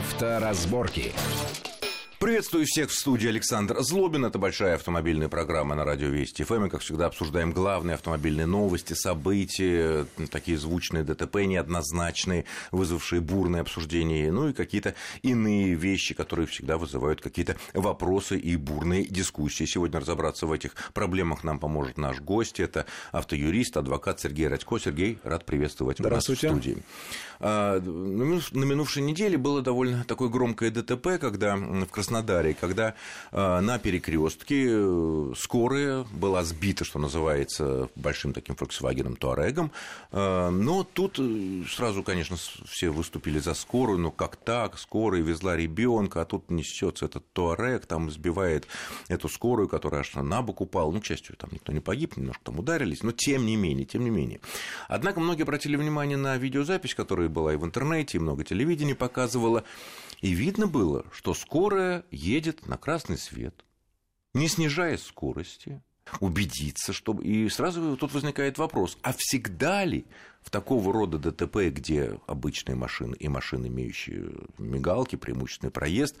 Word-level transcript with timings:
Авторазборки. 0.00 1.12
Приветствую 2.20 2.66
всех 2.66 2.90
в 2.90 2.94
студии 2.94 3.30
Александр 3.30 3.80
Злобин. 3.80 4.26
Это 4.26 4.38
большая 4.38 4.74
автомобильная 4.74 5.30
программа 5.30 5.74
на 5.74 5.86
радио 5.86 6.08
Вести 6.08 6.44
ФМ. 6.44 6.68
как 6.68 6.82
всегда, 6.82 7.06
обсуждаем 7.06 7.50
главные 7.50 7.94
автомобильные 7.94 8.44
новости, 8.44 8.92
события, 8.92 10.04
такие 10.30 10.58
звучные 10.58 11.02
ДТП 11.02 11.36
неоднозначные, 11.36 12.44
вызвавшие 12.72 13.22
бурные 13.22 13.62
обсуждения, 13.62 14.30
ну 14.30 14.50
и 14.50 14.52
какие-то 14.52 14.94
иные 15.22 15.72
вещи, 15.72 16.12
которые 16.12 16.46
всегда 16.46 16.76
вызывают 16.76 17.22
какие-то 17.22 17.56
вопросы 17.72 18.38
и 18.38 18.54
бурные 18.56 19.06
дискуссии. 19.06 19.64
Сегодня 19.64 19.98
разобраться 19.98 20.46
в 20.46 20.52
этих 20.52 20.74
проблемах 20.92 21.42
нам 21.42 21.58
поможет 21.58 21.96
наш 21.96 22.20
гость. 22.20 22.60
Это 22.60 22.84
автоюрист, 23.12 23.78
адвокат 23.78 24.20
Сергей 24.20 24.48
Радько. 24.48 24.78
Сергей, 24.78 25.18
рад 25.24 25.46
приветствовать 25.46 26.00
вас 26.00 26.28
в 26.28 26.36
студии. 26.36 26.82
А, 27.42 27.80
на 27.80 28.64
минувшей 28.64 29.02
неделе 29.02 29.38
было 29.38 29.62
довольно 29.62 30.04
такое 30.04 30.28
громкое 30.28 30.70
ДТП, 30.70 31.18
когда 31.18 31.56
в 31.56 31.86
Краснодаре 31.86 32.09
Краснодаре, 32.10 32.54
когда 32.54 32.94
э, 33.30 33.60
на 33.60 33.78
перекрестке 33.78 34.66
э, 34.68 35.32
скорая 35.36 36.04
была 36.12 36.42
сбита, 36.42 36.84
что 36.84 36.98
называется, 36.98 37.88
большим 37.94 38.32
таким 38.32 38.56
Volkswagen 38.56 39.14
Туарегом. 39.14 39.70
Э, 40.10 40.50
но 40.50 40.82
тут 40.82 41.20
сразу, 41.70 42.02
конечно, 42.02 42.36
все 42.68 42.90
выступили 42.90 43.38
за 43.38 43.54
скорую, 43.54 44.00
но 44.00 44.10
как 44.10 44.34
так, 44.34 44.76
скорая 44.76 45.22
везла 45.22 45.56
ребенка, 45.56 46.22
а 46.22 46.24
тут 46.24 46.50
несется 46.50 47.04
этот 47.04 47.32
Туарег, 47.32 47.86
там 47.86 48.10
сбивает 48.10 48.66
эту 49.06 49.28
скорую, 49.28 49.68
которая 49.68 50.00
аж 50.00 50.14
на 50.14 50.42
бок 50.42 50.62
упала. 50.62 50.90
Ну, 50.90 51.00
к 51.00 51.04
счастью, 51.04 51.36
там 51.36 51.50
никто 51.52 51.72
не 51.72 51.80
погиб, 51.80 52.16
немножко 52.16 52.42
там 52.42 52.58
ударились, 52.58 53.04
но 53.04 53.12
тем 53.12 53.46
не 53.46 53.54
менее, 53.54 53.86
тем 53.86 54.02
не 54.02 54.10
менее. 54.10 54.40
Однако 54.88 55.20
многие 55.20 55.42
обратили 55.42 55.76
внимание 55.76 56.16
на 56.16 56.36
видеозапись, 56.38 56.96
которая 56.96 57.28
была 57.28 57.52
и 57.52 57.56
в 57.56 57.64
интернете, 57.64 58.18
и 58.18 58.20
много 58.20 58.42
телевидения 58.42 58.96
показывала, 58.96 59.62
и 60.20 60.32
видно 60.32 60.66
было, 60.66 61.04
что 61.12 61.34
скорая 61.34 61.99
едет 62.10 62.66
на 62.66 62.76
красный 62.76 63.18
свет, 63.18 63.64
не 64.34 64.48
снижая 64.48 64.96
скорости, 64.96 65.82
убедиться, 66.18 66.92
чтобы... 66.92 67.24
И 67.24 67.48
сразу 67.48 67.96
тут 67.96 68.12
возникает 68.12 68.58
вопрос, 68.58 68.98
а 69.02 69.12
всегда 69.16 69.84
ли 69.84 70.06
в 70.42 70.50
такого 70.50 70.92
рода 70.92 71.18
ДТП, 71.18 71.68
где 71.68 72.18
обычные 72.26 72.74
машины 72.74 73.14
и 73.14 73.28
машины, 73.28 73.66
имеющие 73.66 74.32
мигалки, 74.58 75.16
преимущественный 75.16 75.70
проезд, 75.70 76.16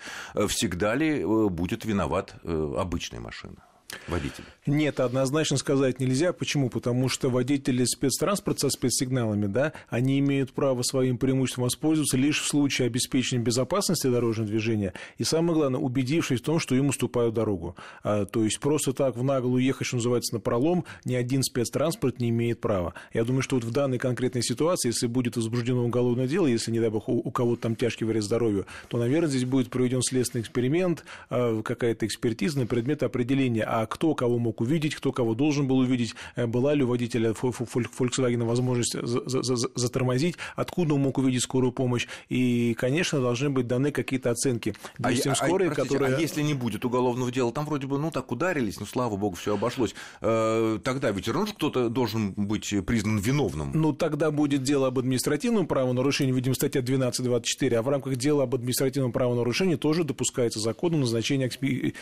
всегда 0.48 0.94
ли 0.94 1.20
э, 1.20 1.48
будет 1.48 1.84
виноват 1.84 2.34
э, 2.42 2.74
обычная 2.78 3.20
машина? 3.20 3.64
Водителя? 4.08 4.46
Нет, 4.66 5.00
однозначно 5.00 5.56
сказать 5.56 6.00
нельзя. 6.00 6.32
Почему? 6.32 6.70
Потому 6.70 7.08
что 7.08 7.28
водители 7.30 7.84
спецтранспорта 7.84 8.60
со 8.60 8.70
спецсигналами, 8.70 9.46
да, 9.46 9.72
они 9.88 10.18
имеют 10.18 10.52
право 10.52 10.82
своим 10.82 11.18
преимуществом 11.18 11.64
воспользоваться 11.64 12.16
лишь 12.16 12.40
в 12.40 12.46
случае 12.46 12.86
обеспечения 12.86 13.42
безопасности 13.42 14.06
дорожного 14.06 14.48
движения 14.48 14.92
и, 15.18 15.24
самое 15.24 15.54
главное, 15.54 15.80
убедившись 15.80 16.40
в 16.40 16.44
том, 16.44 16.58
что 16.58 16.74
им 16.74 16.88
уступают 16.88 17.34
дорогу. 17.34 17.76
А, 18.02 18.26
то 18.26 18.44
есть 18.44 18.60
просто 18.60 18.92
так 18.92 19.16
в 19.16 19.22
наглую 19.22 19.62
ехать, 19.62 19.86
что 19.86 19.96
называется, 19.96 20.34
на 20.34 20.40
пролом, 20.40 20.84
ни 21.04 21.14
один 21.14 21.42
спецтранспорт 21.42 22.20
не 22.20 22.30
имеет 22.30 22.60
права. 22.60 22.94
Я 23.12 23.24
думаю, 23.24 23.42
что 23.42 23.56
вот 23.56 23.64
в 23.64 23.70
данной 23.70 23.98
конкретной 23.98 24.42
ситуации, 24.42 24.88
если 24.88 25.06
будет 25.06 25.36
возбуждено 25.36 25.84
уголовное 25.84 26.26
дело, 26.26 26.46
если, 26.46 26.70
не 26.70 26.80
дай 26.80 26.90
бог, 26.90 27.08
у 27.08 27.30
кого-то 27.30 27.62
там 27.62 27.76
тяжкий 27.76 28.04
вред 28.04 28.22
здоровью, 28.22 28.66
то, 28.88 28.98
наверное, 28.98 29.30
здесь 29.30 29.44
будет 29.44 29.70
проведен 29.70 30.02
следственный 30.02 30.42
эксперимент, 30.42 31.04
а, 31.28 31.62
какая-то 31.62 32.06
экспертиза 32.06 32.60
на 32.60 32.66
предмет 32.66 33.02
определения, 33.02 33.64
а 33.64 33.79
кто 33.86 34.14
кого 34.14 34.38
мог 34.38 34.60
увидеть, 34.60 34.94
кто 34.94 35.12
кого 35.12 35.34
должен 35.34 35.66
был 35.66 35.78
увидеть, 35.78 36.14
э, 36.36 36.46
была 36.46 36.74
ли 36.74 36.82
у 36.82 36.88
водителя 36.88 37.30
Volkswagen 37.30 38.44
возможность 38.44 38.96
затормозить, 39.02 40.36
откуда 40.56 40.94
он 40.94 41.02
мог 41.02 41.18
увидеть 41.18 41.42
скорую 41.42 41.72
помощь. 41.72 42.06
И, 42.28 42.74
конечно, 42.74 43.20
должны 43.20 43.50
быть 43.50 43.66
даны 43.66 43.92
какие-то 43.92 44.30
оценки 44.30 44.74
а 45.02 45.10
действиям 45.10 45.36
а, 45.38 45.46
скорой, 45.46 45.68
а, 45.68 45.74
которые... 45.74 46.16
А 46.16 46.20
если 46.20 46.42
не 46.42 46.54
будет 46.54 46.84
уголовного 46.84 47.30
дела, 47.30 47.52
там 47.52 47.66
вроде 47.66 47.86
бы, 47.86 47.98
ну, 47.98 48.10
так 48.10 48.30
ударились, 48.32 48.80
ну, 48.80 48.86
слава 48.86 49.16
богу, 49.16 49.36
все 49.36 49.54
обошлось. 49.54 49.94
Э, 50.20 50.78
тогда 50.82 51.10
ведь 51.10 51.28
равно 51.28 51.52
кто-то 51.52 51.88
должен 51.88 52.32
быть 52.32 52.74
признан 52.86 53.18
виновным. 53.18 53.70
Ну, 53.74 53.92
тогда 53.92 54.30
будет 54.30 54.62
дело 54.62 54.88
об 54.88 54.98
административном 54.98 55.66
правонарушении, 55.66 56.32
видимо, 56.32 56.54
статья 56.54 56.80
12.24, 56.80 57.74
а 57.74 57.82
в 57.82 57.88
рамках 57.88 58.16
дела 58.16 58.44
об 58.44 58.54
административном 58.54 59.12
правонарушении 59.12 59.76
тоже 59.76 60.04
допускается 60.04 60.60
законом 60.60 61.00
назначение 61.00 61.48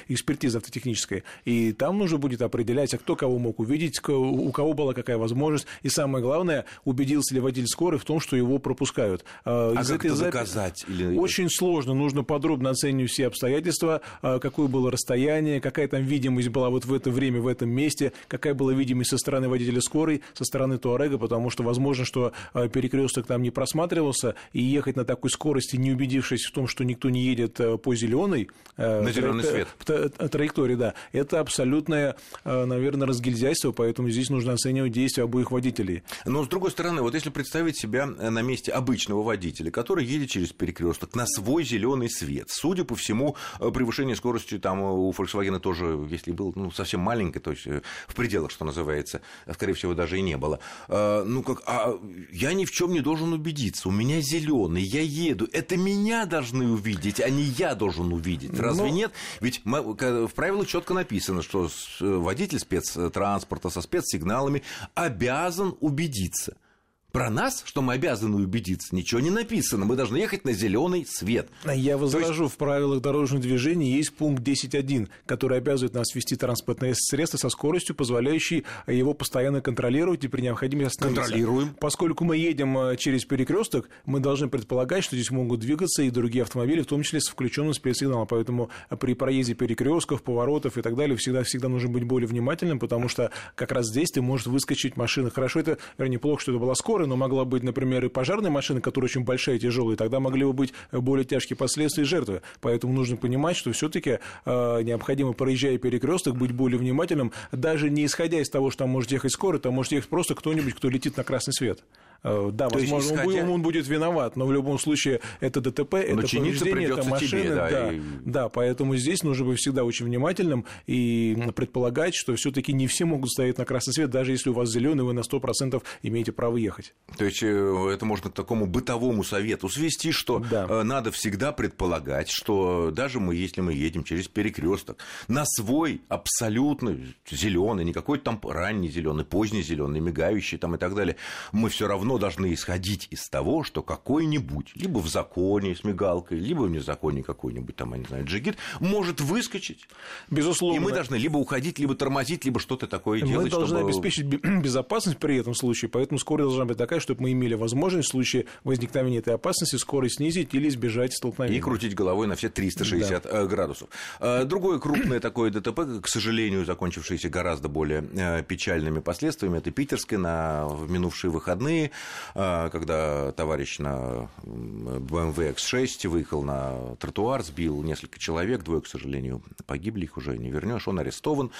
экспертизы 0.08 0.58
автотехнической. 0.58 1.24
И 1.44 1.67
там 1.72 1.98
нужно 1.98 2.18
будет 2.18 2.42
определять, 2.42 2.94
а 2.94 2.98
кто 2.98 3.16
кого 3.16 3.38
мог 3.38 3.58
увидеть, 3.60 4.00
у 4.08 4.50
кого 4.52 4.72
была 4.72 4.94
какая 4.94 5.18
возможность, 5.18 5.66
и 5.82 5.88
самое 5.88 6.22
главное, 6.24 6.64
убедился 6.84 7.34
ли 7.34 7.40
водитель 7.40 7.68
скорой 7.68 7.98
в 7.98 8.04
том, 8.04 8.20
что 8.20 8.36
его 8.36 8.58
пропускают. 8.58 9.24
А 9.44 9.72
Из 9.72 9.88
как 9.88 10.04
это 10.04 10.14
записи... 10.14 10.32
доказать? 10.32 10.84
Или... 10.88 11.16
Очень 11.16 11.50
сложно, 11.50 11.94
нужно 11.94 12.24
подробно 12.24 12.70
оценивать 12.70 13.10
все 13.10 13.26
обстоятельства, 13.26 14.00
а, 14.22 14.38
какое 14.38 14.68
было 14.68 14.90
расстояние, 14.90 15.60
какая 15.60 15.88
там 15.88 16.02
видимость 16.04 16.48
была 16.48 16.70
вот 16.70 16.84
в 16.84 16.94
это 16.94 17.10
время, 17.10 17.40
в 17.40 17.46
этом 17.46 17.70
месте, 17.70 18.12
какая 18.28 18.54
была 18.54 18.72
видимость 18.72 19.10
со 19.10 19.18
стороны 19.18 19.48
водителя 19.48 19.80
скорой, 19.80 20.22
со 20.34 20.44
стороны 20.44 20.78
Туарега, 20.78 21.18
потому 21.18 21.50
что 21.50 21.62
возможно, 21.62 22.04
что 22.04 22.32
а, 22.52 22.68
перекресток 22.68 23.26
там 23.26 23.42
не 23.42 23.50
просматривался, 23.50 24.34
и 24.52 24.62
ехать 24.62 24.96
на 24.96 25.04
такой 25.04 25.30
скорости, 25.30 25.76
не 25.76 25.92
убедившись 25.92 26.44
в 26.44 26.52
том, 26.52 26.66
что 26.66 26.84
никто 26.84 27.10
не 27.10 27.22
едет 27.22 27.60
по 27.82 27.94
зеленой, 27.94 28.48
на 28.76 29.10
зеленый 29.10 29.44
свет. 29.44 29.68
траектории, 29.78 30.74
да, 30.74 30.94
это 31.12 31.40
абсолютно 31.40 31.57
абсолютное, 31.58 32.16
э, 32.44 32.64
наверное, 32.64 33.08
разгильзяйство, 33.08 33.72
поэтому 33.72 34.10
здесь 34.10 34.30
нужно 34.30 34.52
оценивать 34.52 34.92
действия 34.92 35.24
обоих 35.24 35.50
водителей. 35.50 36.02
Но, 36.24 36.44
с 36.44 36.48
другой 36.48 36.70
стороны, 36.70 37.02
вот 37.02 37.14
если 37.14 37.30
представить 37.30 37.76
себя 37.76 38.08
э, 38.18 38.30
на 38.30 38.42
месте 38.42 38.70
обычного 38.70 39.22
водителя, 39.22 39.70
который 39.72 40.04
едет 40.04 40.30
через 40.30 40.52
перекресток 40.52 41.16
на 41.16 41.26
свой 41.26 41.64
зеленый 41.64 42.08
свет, 42.08 42.46
судя 42.48 42.84
по 42.84 42.94
всему, 42.94 43.34
э, 43.58 43.70
превышение 43.72 44.14
скорости 44.14 44.58
там 44.58 44.80
у 44.80 45.10
Volkswagen 45.10 45.58
тоже, 45.58 45.98
если 46.10 46.30
был 46.30 46.52
ну, 46.54 46.70
совсем 46.70 47.00
маленькое, 47.00 47.42
то 47.42 47.50
есть 47.50 47.66
в 48.06 48.14
пределах, 48.14 48.52
что 48.52 48.64
называется, 48.64 49.20
скорее 49.52 49.74
всего, 49.74 49.94
даже 49.94 50.18
и 50.18 50.22
не 50.22 50.36
было. 50.36 50.60
Ну, 50.88 51.42
как, 51.42 51.62
а 51.66 51.98
я 52.30 52.52
ни 52.52 52.64
в 52.64 52.70
чем 52.70 52.92
не 52.92 53.00
должен 53.00 53.32
убедиться, 53.32 53.88
у 53.88 53.92
меня 53.92 54.20
зеленый, 54.20 54.82
я 54.82 55.00
еду, 55.00 55.48
это 55.52 55.76
меня 55.76 56.24
должны 56.26 56.70
увидеть, 56.70 57.20
а 57.20 57.28
не 57.28 57.42
я 57.42 57.74
должен 57.74 58.12
увидеть. 58.12 58.58
Разве 58.58 58.86
Но... 58.86 58.88
нет? 58.90 59.12
Ведь 59.40 59.62
в 59.64 60.30
правилах 60.34 60.66
четко 60.66 60.94
написано, 60.94 61.42
что 61.48 61.68
э, 62.00 62.04
водитель 62.04 62.58
спецтранспорта 62.58 63.70
со 63.70 63.80
спецсигналами 63.82 64.62
обязан 64.94 65.76
убедиться– 65.80 66.56
про 67.12 67.30
нас, 67.30 67.62
что 67.64 67.80
мы 67.80 67.94
обязаны 67.94 68.36
убедиться, 68.36 68.94
ничего 68.94 69.20
не 69.20 69.30
написано. 69.30 69.86
Мы 69.86 69.96
должны 69.96 70.18
ехать 70.18 70.44
на 70.44 70.52
зеленый 70.52 71.06
свет. 71.06 71.48
Я 71.64 71.96
возражу, 71.96 72.44
есть... 72.44 72.54
в 72.54 72.58
правилах 72.58 73.00
дорожного 73.00 73.42
движения 73.42 73.90
есть 73.96 74.14
пункт 74.14 74.42
10.1, 74.42 75.08
который 75.24 75.58
обязывает 75.58 75.94
нас 75.94 76.14
вести 76.14 76.36
транспортное 76.36 76.94
средство 76.94 77.38
со 77.38 77.48
скоростью, 77.48 77.94
позволяющей 77.94 78.64
его 78.86 79.14
постоянно 79.14 79.62
контролировать 79.62 80.24
и 80.24 80.28
при 80.28 80.42
необходимости 80.42 80.88
остановиться. 80.88 81.22
Контролируем. 81.22 81.74
Поскольку 81.80 82.24
мы 82.24 82.36
едем 82.36 82.76
э, 82.76 82.96
через 82.96 83.24
перекресток, 83.24 83.88
мы 84.04 84.20
должны 84.20 84.48
предполагать, 84.48 85.02
что 85.02 85.16
здесь 85.16 85.30
могут 85.30 85.60
двигаться 85.60 86.02
и 86.02 86.10
другие 86.10 86.42
автомобили, 86.42 86.82
в 86.82 86.86
том 86.86 87.02
числе 87.02 87.20
с 87.20 87.28
включенным 87.28 87.72
спецсигналом. 87.72 88.26
Поэтому 88.26 88.70
при 89.00 89.14
проезде 89.14 89.54
перекрестков, 89.54 90.22
поворотов 90.22 90.76
и 90.76 90.82
так 90.82 90.94
далее 90.94 91.16
всегда, 91.16 91.42
всегда 91.42 91.68
нужно 91.68 91.88
быть 91.88 92.04
более 92.04 92.28
внимательным, 92.28 92.78
потому 92.78 93.08
что 93.08 93.30
как 93.54 93.72
раз 93.72 93.86
здесь 93.86 94.10
ты 94.10 94.20
может 94.20 94.46
выскочить 94.46 94.96
машина. 94.96 95.30
Хорошо, 95.30 95.60
это, 95.60 95.78
вернее, 95.96 96.18
плохо, 96.18 96.42
что 96.42 96.52
это 96.52 96.60
была 96.60 96.74
скорость, 96.74 96.97
но 97.06 97.16
могла 97.16 97.44
быть, 97.44 97.62
например, 97.62 98.04
и 98.04 98.08
пожарная 98.08 98.50
машина, 98.50 98.80
которая 98.80 99.08
очень 99.08 99.24
большая 99.24 99.56
и 99.56 99.58
тяжелая, 99.58 99.96
тогда 99.96 100.20
могли 100.20 100.44
бы 100.44 100.52
быть 100.52 100.72
более 100.92 101.24
тяжкие 101.24 101.56
последствия 101.56 102.04
жертвы. 102.04 102.42
Поэтому 102.60 102.92
нужно 102.92 103.16
понимать, 103.16 103.56
что 103.56 103.72
все-таки 103.72 104.18
э, 104.44 104.82
необходимо, 104.82 105.32
проезжая 105.32 105.78
перекресток, 105.78 106.36
быть 106.36 106.52
более 106.52 106.78
внимательным, 106.78 107.32
даже 107.52 107.90
не 107.90 108.04
исходя 108.06 108.40
из 108.40 108.48
того, 108.48 108.70
что 108.70 108.84
там 108.84 108.90
может 108.90 109.12
ехать 109.12 109.32
скоро, 109.32 109.58
там 109.58 109.74
может 109.74 109.92
ехать 109.92 110.08
просто 110.08 110.34
кто-нибудь, 110.34 110.74
кто 110.74 110.88
летит 110.88 111.16
на 111.16 111.24
красный 111.24 111.52
свет. 111.52 111.82
Э, 112.24 112.50
да, 112.52 112.68
То 112.68 112.78
возможно, 112.78 113.12
есть, 113.12 113.22
исходя... 113.22 113.48
он 113.48 113.62
будет 113.62 113.86
виноват, 113.86 114.36
но 114.36 114.46
в 114.46 114.52
любом 114.52 114.78
случае 114.78 115.20
это 115.40 115.60
ДТП, 115.60 115.92
но 115.92 115.98
это 115.98 116.36
повреждение, 116.36 116.88
это 116.88 117.04
машина. 117.04 117.28
Тебе, 117.28 117.54
да, 117.54 117.70
да, 117.70 117.92
и... 117.92 118.00
да, 118.24 118.48
поэтому 118.48 118.96
здесь 118.96 119.22
нужно 119.22 119.46
быть 119.46 119.58
всегда 119.60 119.84
очень 119.84 120.06
внимательным 120.06 120.64
и 120.86 121.36
предполагать, 121.54 122.14
что 122.14 122.34
все 122.34 122.50
таки 122.50 122.72
не 122.72 122.88
все 122.88 123.04
могут 123.04 123.30
стоять 123.30 123.58
на 123.58 123.64
красный 123.64 123.94
свет, 123.94 124.10
даже 124.10 124.32
если 124.32 124.50
у 124.50 124.52
вас 124.52 124.68
зеленый, 124.68 125.04
вы 125.04 125.12
на 125.12 125.20
100% 125.20 125.80
имеете 126.02 126.32
право 126.32 126.56
ехать. 126.56 126.92
То 127.16 127.24
есть 127.24 127.42
э, 127.42 127.90
это 127.92 128.04
можно 128.04 128.30
к 128.30 128.34
такому 128.34 128.66
бытовому 128.66 129.22
совету 129.22 129.68
свести, 129.68 130.10
что 130.10 130.40
да. 130.50 130.66
Э, 130.68 130.82
надо 130.82 131.12
всегда 131.12 131.52
предполагать, 131.52 132.30
что 132.30 132.90
даже 132.90 133.20
мы, 133.20 133.36
если 133.36 133.60
мы 133.60 133.74
едем 133.74 134.02
через 134.02 134.26
перекресток, 134.26 134.98
на 135.28 135.44
свой 135.46 136.02
абсолютно 136.08 136.98
зеленый, 137.30 137.84
не 137.84 137.92
какой-то 137.92 138.24
там 138.24 138.40
ранний 138.42 138.88
зеленый, 138.88 139.24
поздний 139.24 139.62
зеленый, 139.62 140.00
мигающий 140.00 140.58
там 140.58 140.74
и 140.74 140.78
так 140.78 140.96
далее, 140.96 141.14
мы 141.52 141.68
все 141.68 141.86
равно 141.86 142.07
равно 142.08 142.18
должны 142.18 142.54
исходить 142.54 143.08
из 143.10 143.28
того, 143.28 143.62
что 143.62 143.82
какой-нибудь, 143.82 144.72
либо 144.74 144.98
в 144.98 145.08
законе 145.08 145.74
с 145.74 145.84
мигалкой, 145.84 146.38
либо 146.38 146.62
в 146.62 146.70
незаконе 146.70 147.22
какой-нибудь 147.22 147.76
там, 147.76 147.92
я 147.92 147.98
не 147.98 148.04
знаю, 148.04 148.24
джигит, 148.24 148.56
может 148.80 149.20
выскочить. 149.20 149.86
Безусловно. 150.30 150.76
И 150.76 150.80
мы 150.80 150.92
должны 150.92 151.16
либо 151.16 151.36
уходить, 151.36 151.78
либо 151.78 151.94
тормозить, 151.94 152.44
либо 152.44 152.60
что-то 152.60 152.86
такое 152.86 153.20
мы 153.20 153.28
делать. 153.28 153.44
Мы 153.44 153.50
должны 153.50 153.76
чтобы... 153.76 153.90
обеспечить 153.90 154.26
безопасность 154.62 155.18
при 155.18 155.36
этом 155.36 155.54
случае, 155.54 155.90
поэтому 155.90 156.18
скорость 156.18 156.48
должна 156.48 156.64
быть 156.64 156.78
такая, 156.78 157.00
чтобы 157.00 157.22
мы 157.22 157.32
имели 157.32 157.54
возможность 157.54 158.08
в 158.08 158.12
случае 158.12 158.46
возникновения 158.64 159.18
этой 159.18 159.34
опасности 159.34 159.76
скорость 159.76 160.16
снизить 160.16 160.54
или 160.54 160.68
избежать 160.68 161.12
столкновения. 161.14 161.58
И 161.58 161.60
крутить 161.60 161.94
головой 161.94 162.26
на 162.26 162.36
все 162.36 162.48
360 162.48 163.22
да. 163.22 163.30
Э, 163.30 163.46
градусов. 163.46 163.88
Э, 164.20 164.44
другое 164.44 164.78
крупное 164.78 165.20
такое 165.20 165.50
ДТП, 165.50 166.00
к 166.02 166.08
сожалению, 166.08 166.64
закончившееся 166.64 167.28
гораздо 167.28 167.68
более 167.68 168.04
э, 168.14 168.42
печальными 168.42 169.00
последствиями, 169.00 169.58
это 169.58 169.70
питерское 169.70 170.18
на 170.18 170.66
в 170.68 170.90
минувшие 170.90 171.30
выходные, 171.30 171.90
когда 172.34 173.32
товарищ 173.32 173.78
на 173.78 174.28
BMW 174.44 175.54
X6 175.54 176.08
выехал 176.08 176.42
на 176.42 176.96
тротуар, 176.96 177.42
сбил 177.42 177.82
несколько 177.82 178.18
человек, 178.18 178.62
двое, 178.62 178.80
к 178.80 178.86
сожалению, 178.86 179.42
погибли, 179.66 180.04
их 180.04 180.16
уже 180.16 180.38
не 180.38 180.50
вернешь, 180.50 180.88
он 180.88 180.98
арестован. 180.98 181.50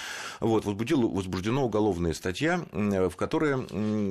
Вот, 0.41 0.65
возбудил, 0.65 1.09
возбуждена 1.09 1.63
уголовная 1.63 2.15
статья, 2.15 2.65
в 2.73 3.15
которой 3.17 3.67